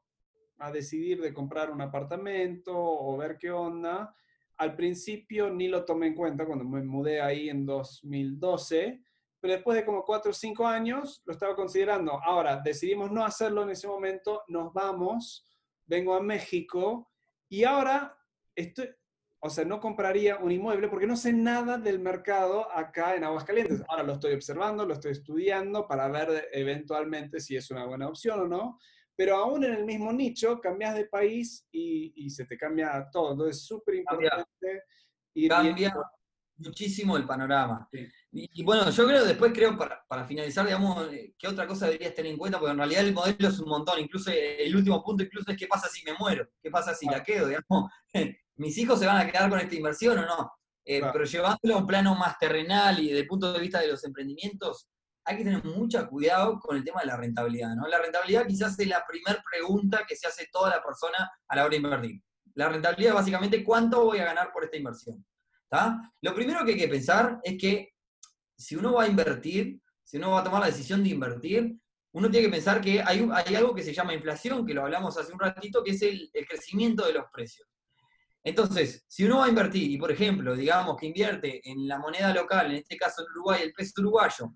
[0.58, 4.16] a decidir de comprar un apartamento o ver qué onda.
[4.58, 9.02] Al principio ni lo tomé en cuenta cuando me mudé ahí en 2012
[9.44, 12.14] pero después de como cuatro o cinco años lo estaba considerando.
[12.24, 15.46] Ahora, decidimos no hacerlo en ese momento, nos vamos,
[15.86, 17.12] vengo a México
[17.50, 18.18] y ahora
[18.56, 18.88] estoy,
[19.46, 23.84] o sea, no compraría un inmueble porque no sé nada del mercado acá en Aguascalientes.
[23.90, 28.40] Ahora lo estoy observando, lo estoy estudiando para ver eventualmente si es una buena opción
[28.40, 28.80] o no.
[29.18, 33.34] Pero aún en el mismo nicho, cambias de país y, y se te cambia todo.
[33.34, 34.84] Entonces es súper importante
[35.34, 35.94] ir cambia
[36.56, 37.90] muchísimo el panorama.
[38.32, 42.16] Y, bueno, yo creo, después creo, para, para, finalizar, digamos, eh, ¿qué otra cosa deberías
[42.16, 42.60] tener en cuenta?
[42.60, 45.68] Porque en realidad el modelo es un montón, incluso el último punto incluso es qué
[45.68, 47.92] pasa si me muero, qué pasa si la quedo, digamos,
[48.58, 50.52] mis hijos se van a quedar con esta inversión o no.
[50.86, 53.88] Eh, pero llevándolo a un plano más terrenal y desde el punto de vista de
[53.88, 54.88] los emprendimientos,
[55.26, 57.88] hay que tener mucho cuidado con el tema de la rentabilidad, ¿no?
[57.88, 61.62] La rentabilidad quizás es la primera pregunta que se hace toda la persona a la
[61.64, 62.22] hora de invertir.
[62.56, 65.26] La rentabilidad es básicamente cuánto voy a ganar por esta inversión.
[66.22, 67.94] Lo primero que hay que pensar es que
[68.56, 71.76] si uno va a invertir, si uno va a tomar la decisión de invertir,
[72.14, 75.18] uno tiene que pensar que hay, hay algo que se llama inflación, que lo hablamos
[75.18, 77.68] hace un ratito, que es el, crecimiento de los precios.
[78.44, 82.34] Entonces, si uno va a invertir y, por ejemplo, digamos que invierte en la moneda
[82.34, 84.54] local, en este caso en Uruguay, el peso uruguayo,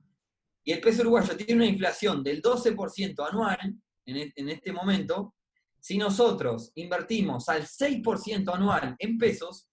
[0.63, 3.57] y el peso uruguayo tiene una inflación del 12% anual
[4.05, 5.35] en, e, en este momento,
[5.79, 9.69] si nosotros invertimos al 6% anual en pesos,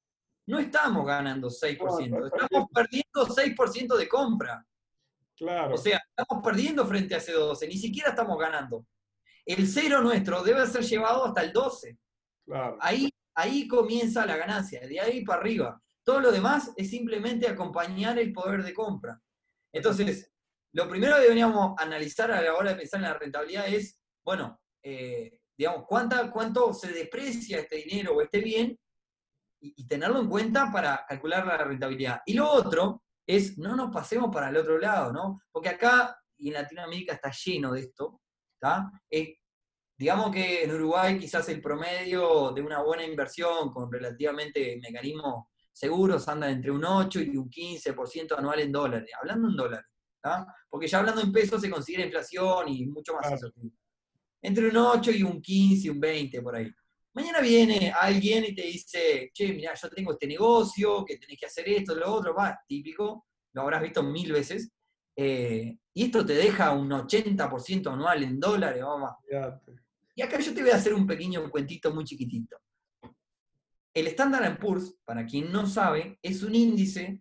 [0.47, 4.65] no estamos ganando 6%, estamos perdiendo 6% de compra.
[5.37, 5.75] Claro.
[5.75, 8.87] O sea, estamos perdiendo frente a ese 12, ni siquiera estamos ganando.
[9.45, 11.99] El cero nuestro debe ser llevado hasta el 12.
[12.45, 12.79] Claro.
[12.81, 15.82] Ahí, ahí comienza la ganancia, de ahí para arriba.
[16.05, 19.20] Todo lo demás es simplemente acompañar el poder de compra.
[19.72, 20.32] Entonces,
[20.72, 24.61] lo primero que deberíamos analizar a la hora de pensar en la rentabilidad es, bueno,
[24.82, 28.78] eh, digamos, ¿cuánta, ¿cuánto se deprecia este dinero o este bien
[29.64, 32.20] y, tenerlo en cuenta para calcular la rentabilidad.
[32.26, 35.41] Y lo otro es, no nos pasemos para el otro lado, ¿no?
[35.51, 38.20] Porque acá y en Latinoamérica está lleno de esto,
[38.55, 38.91] ¿está?
[39.97, 46.27] Digamos que en Uruguay quizás el promedio de una buena inversión con relativamente mecanismos seguros
[46.29, 49.87] anda entre un 8 y un 15% anual en dólares, hablando en dólares.
[50.71, 53.53] Porque ya hablando en pesos se considera inflación y mucho más eso.
[54.41, 56.71] Entre un 8 y un 15, un 20 por ahí.
[57.15, 61.47] Mañana viene alguien y te dice, che, mira, yo tengo este negocio, que tenés que
[61.47, 64.71] hacer esto, lo otro, va, típico, lo habrás visto mil veces.
[65.17, 69.13] Eh, y esto te deja un 80% anual en dólares, vamos.
[70.15, 72.57] Y acá yo te voy a hacer un pequeño cuentito muy chiquitito.
[73.93, 77.21] El Standard Poor's, para quien no sabe, es un índice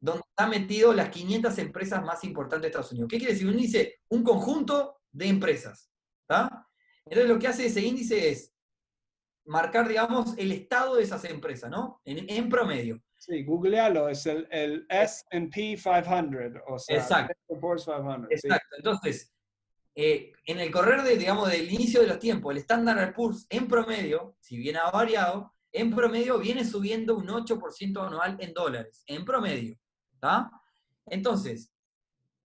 [0.00, 3.08] donde está metido las 500 empresas más importantes de Estados Unidos.
[3.10, 3.48] ¿Qué quiere decir?
[3.48, 5.90] Un índice, un conjunto de empresas.
[7.06, 8.54] Entonces lo que hace ese índice es
[9.46, 12.00] marcar, digamos, el estado de esas empresas, ¿no?
[12.04, 13.02] En, promedio.
[13.18, 17.34] Sí, googlealo, es el, el S&P 500, o sea, Exacto.
[18.30, 18.76] Exacto.
[18.76, 19.33] Entonces,
[19.94, 23.68] eh, en el correr de, digamos, del inicio de los tiempos, el Standard Poor's en
[23.68, 29.24] promedio, si bien ha variado, en promedio viene subiendo un 8% anual en dólares, en
[29.24, 29.76] promedio.
[31.06, 31.72] Entonces,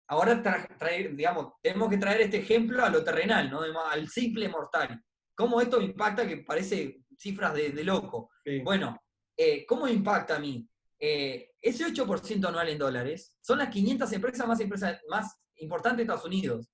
[0.06, 0.42] ahora
[0.78, 3.60] traer, digamos, tenemos que traer este ejemplo a lo terrenal, ¿no?
[3.90, 5.02] al simple mortal.
[5.34, 6.26] ¿Cómo esto impacta?
[6.26, 8.30] Que parece cifras de, loco.
[8.62, 9.02] Bueno,
[9.36, 10.68] eh, ¿cómo impacta a mí?
[10.98, 16.02] Eh, ese 8% anual en dólares son las 500 empresas más, empresas más importantes de
[16.04, 16.68] Estados Unidos.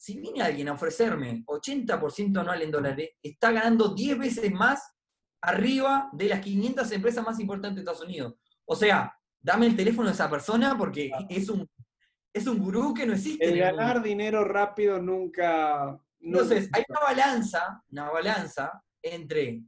[0.00, 4.94] Si viene alguien a ofrecerme 80% anual en dólares, está ganando 10 veces más
[5.42, 8.34] arriba de las 500 empresas más importantes de Estados Unidos.
[8.64, 11.68] O sea, dame el teléfono de esa persona porque es un,
[12.32, 13.44] es un gurú que no existe.
[13.44, 16.00] El ganar dinero rápido nunca...
[16.18, 19.62] Entonces, hay una balanza, una balanza entre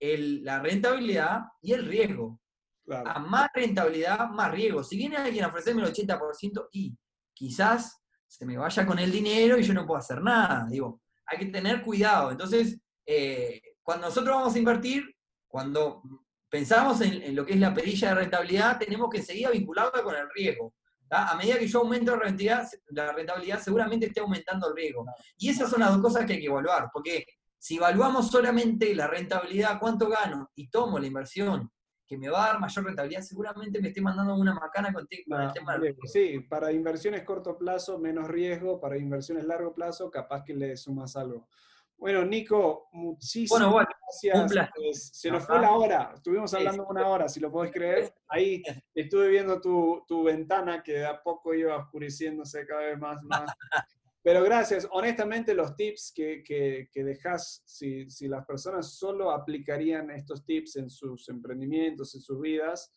[0.00, 2.40] la rentabilidad y el riesgo.
[2.88, 4.82] A más rentabilidad, más riesgo.
[4.82, 6.96] Si viene alguien a ofrecerme el 80% y
[7.34, 8.00] quizás
[8.36, 10.66] se me vaya con el dinero y yo no puedo hacer nada.
[10.68, 12.32] Digo, hay que tener cuidado.
[12.32, 12.76] Entonces,
[13.06, 15.04] eh, cuando nosotros vamos a invertir,
[15.46, 16.02] cuando
[16.50, 20.28] pensamos en, lo que es la perilla de rentabilidad, tenemos que seguir vincularla con el
[20.34, 20.74] riesgo.
[21.10, 25.06] A medida que yo aumento la rentabilidad, la rentabilidad, seguramente esté aumentando el riesgo.
[25.38, 27.24] Y esas son las dos cosas que hay que evaluar, porque
[27.56, 31.70] si evaluamos solamente la rentabilidad, cuánto gano, y tomo la inversión
[32.06, 35.52] que me va a dar mayor rentabilidad, seguramente me esté mandando una macana con, el
[35.52, 40.54] tema del Sí, para inversiones corto plazo, menos riesgo, para inversiones largo plazo, capaz que
[40.54, 41.48] le sumas algo.
[41.96, 43.86] Bueno, Nico, muchísimas
[44.20, 44.70] gracias.
[44.74, 48.12] Pues, se nos fue la hora, estuvimos hablando una hora, si lo podés creer.
[48.28, 48.62] Ahí
[48.94, 53.22] estuve viendo tu, tu, ventana que de a poco iba oscureciéndose cada vez más.
[53.22, 53.44] más.
[54.24, 54.88] Pero gracias.
[54.90, 60.76] Honestamente, los tips que, que, que dejas, si, si, las personas solo aplicarían estos tips
[60.76, 62.90] en sus emprendimientos, en sus vidas,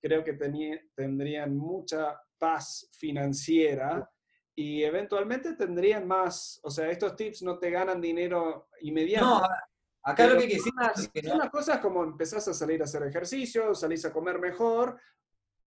[0.00, 0.36] creo que
[0.96, 4.10] tendrían mucha paz financiera
[4.56, 9.24] y eventualmente tendrían más, o sea, estos tips no te ganan dinero inmediato.
[9.24, 9.42] No,
[10.02, 13.72] acá lo que quisiera es que Son cosas como empezás a salir a hacer ejercicio,
[13.76, 14.98] salís a comer mejor,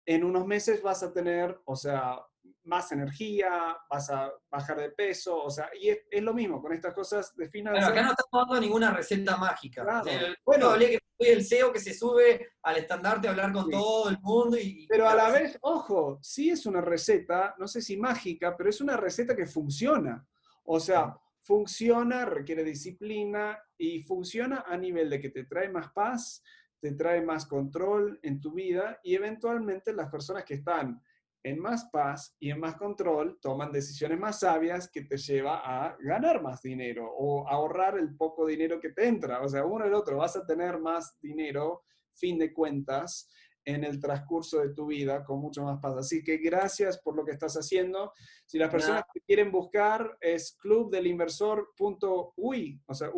[0.06, 2.18] en unos meses vas a tener, o sea,
[2.64, 6.94] más energía, vas a bajar de peso, o sea, y es, lo mismo con estas
[6.94, 7.84] cosas de finanzas.
[7.88, 10.02] Pero acá no estamos dando ninguna receta mágica.
[10.44, 14.10] bueno, hablé que soy el CEO que se sube al estandarte a hablar con todo
[14.10, 14.86] el mundo y...
[14.88, 18.80] Pero a la vez, ojo, sí es una receta, no sé si mágica, pero es
[18.80, 20.26] una receta que funciona.
[20.64, 26.42] O sea, funciona, requiere disciplina y funciona a nivel de que te trae más paz,
[26.80, 31.00] te trae más control en tu vida y eventualmente las personas que están
[31.44, 35.96] en más paz y en más control toman decisiones más sabias que te lleva a
[36.00, 39.40] ganar más dinero o ahorrar el poco dinero que te entra.
[39.42, 41.82] O sea, uno el otro, vas a tener más dinero,
[42.14, 43.28] fin de cuentas,
[43.64, 45.96] en el transcurso de tu vida con mucho más paz.
[45.96, 48.12] Así que gracias por lo que estás haciendo.
[48.44, 53.10] Si las personas que quieren buscar es clubdelinversor.ui, o sea,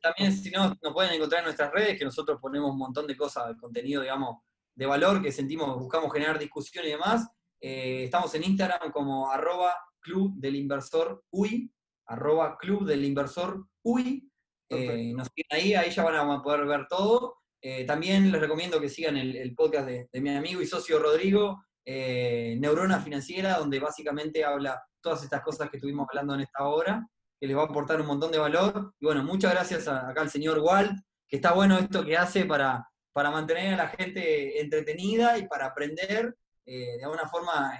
[0.00, 3.16] También si no, nos pueden encontrar en nuestras redes, que nosotros ponemos un montón de
[3.16, 4.42] cosas, contenido, digamos,
[4.74, 7.26] de valor que sentimos, buscamos generar discusión y demás.
[7.64, 11.72] Eh, estamos en Instagram como arroba club del inversor UI,
[12.08, 14.28] arroba club del inversor UI.
[14.68, 17.36] Eh, nos siguen ahí, ahí ya van a poder ver todo.
[17.62, 22.98] Eh, también les recomiendo que sigan el, podcast de, mi amigo y socio Rodrigo, Neurona
[22.98, 27.06] Financiera, donde básicamente habla todas estas cosas que estuvimos hablando en esta hora,
[27.38, 28.92] que les va a aportar un montón de valor.
[28.98, 30.98] Y bueno, muchas gracias acá al señor Walt,
[31.28, 35.66] que está bueno esto que hace para, para mantener a la gente entretenida y para
[35.66, 36.34] aprender
[36.64, 37.78] eh, de alguna forma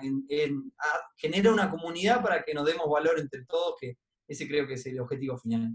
[1.17, 3.97] genera una comunidad para que nos demos valor entre todos, que
[4.27, 5.71] ese creo que es el objetivo final.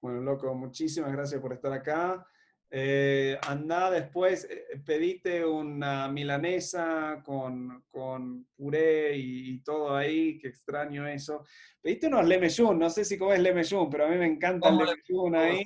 [0.00, 2.26] Bueno, loco, muchísimas gracias por estar acá.
[2.72, 11.06] Eh, anda después, eh, pedite una milanesa con, con puré y, todo ahí, que extraño
[11.06, 11.44] eso.
[11.80, 15.36] Pediste unos lemejun, no sé si comes lemejun, pero a mí me encanta el lemejun
[15.36, 15.62] ahí.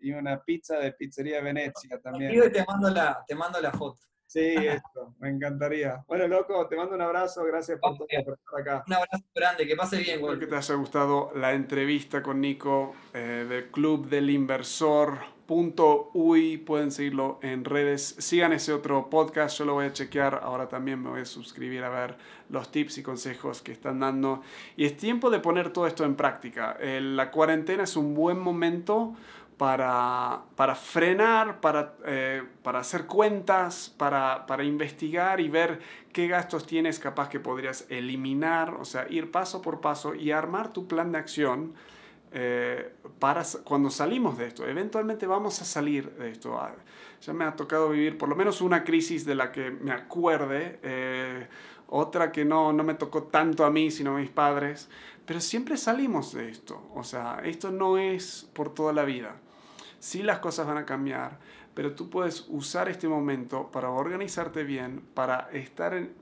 [0.00, 2.52] y una pizza de Pizzería Venecia también.
[2.52, 4.08] Te mando la, te mando la foto.
[4.28, 6.04] Sí, esto, me encantaría.
[6.06, 8.84] Bueno, loco, te mando un abrazo, gracias por, estar acá.
[8.86, 10.20] Un abrazo grande, que pase bien.
[10.20, 15.38] Espero que te haya gustado la entrevista con Nico eh, del Club del Inversor.
[15.50, 18.16] Uy, pueden seguirlo en redes.
[18.18, 20.40] Sigan ese otro podcast, yo lo voy a chequear.
[20.42, 22.16] Ahora también me voy a suscribir a ver
[22.50, 24.42] los tips y consejos que están dando.
[24.76, 26.76] Y es tiempo de poner todo esto en práctica.
[26.78, 29.14] Eh, la cuarentena es un buen momento
[29.58, 35.80] para, para frenar, para, eh, para hacer cuentas, para, para, investigar y ver
[36.12, 40.72] qué gastos tienes capaz que podrías eliminar, o sea, ir paso por paso y armar
[40.72, 41.74] tu plan de acción
[42.30, 44.66] eh, para cuando salimos de esto.
[44.66, 46.56] Eventualmente vamos a salir de esto.
[46.60, 46.74] Ah,
[47.20, 50.78] ya me ha tocado vivir por lo menos una crisis de la que me acuerde.
[50.84, 51.48] Eh,
[51.88, 54.88] otra que no, no me tocó tanto a mí, sino a mis padres.
[55.26, 56.90] Pero siempre salimos de esto.
[56.94, 59.36] O sea, esto no es por toda la vida.
[59.98, 61.38] Sí las cosas van a cambiar,
[61.74, 66.12] pero tú puedes usar este momento para organizarte bien, para estar en,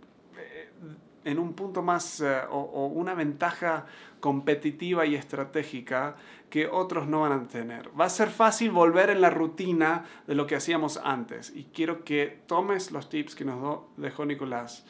[1.24, 3.86] eh, un punto más eh, o, o, una ventaja
[4.20, 6.16] competitiva y estratégica
[6.48, 7.90] que otros no van a tener.
[7.98, 12.04] Va a ser fácil volver en la rutina de lo que hacíamos antes y quiero
[12.04, 14.84] que tomes los tips que nos dejó Nicolás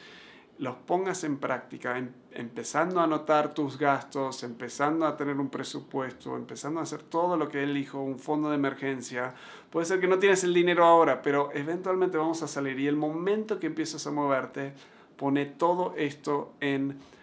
[0.59, 6.37] los pongas en práctica, em, empezando a anotar tus gastos, empezando a tener un presupuesto,
[6.37, 9.35] empezando a hacer todo lo que él dijo, un fondo de emergencia.
[9.70, 12.97] Puede ser que no tienes el dinero ahora, pero eventualmente vamos a salir y el
[12.97, 14.73] momento que empiezas a moverte,
[15.16, 17.16] pone todo esto en práctica.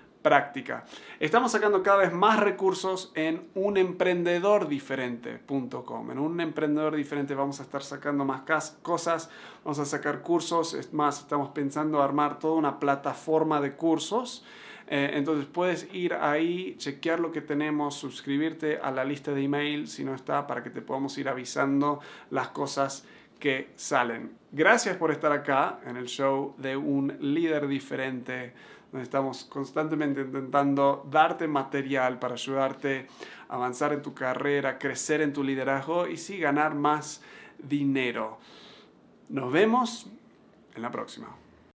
[1.19, 6.11] Estamos sacando cada vez más recursos en unemprendedordiferente.com.
[6.11, 8.41] En un emprendedor diferente vamos a estar sacando más
[8.81, 9.29] cosas,
[9.63, 14.43] vamos a sacar cursos, es más, estamos pensando armar toda una plataforma de cursos.
[14.87, 19.87] Eh, entonces puedes ir ahí, chequear lo que tenemos, suscribirte a la lista de email
[19.87, 21.99] si no está, para que te podamos ir avisando
[22.31, 23.05] las cosas
[23.39, 24.31] que salen.
[24.51, 28.53] Gracias por estar acá en el show de un líder diferente
[29.01, 33.07] estamos constantemente intentando darte material para ayudarte
[33.49, 37.21] a avanzar en tu carrera, crecer en tu liderazgo y sí ganar más
[37.57, 38.37] dinero.
[39.29, 40.07] Nos vemos
[40.75, 41.42] en la próxima.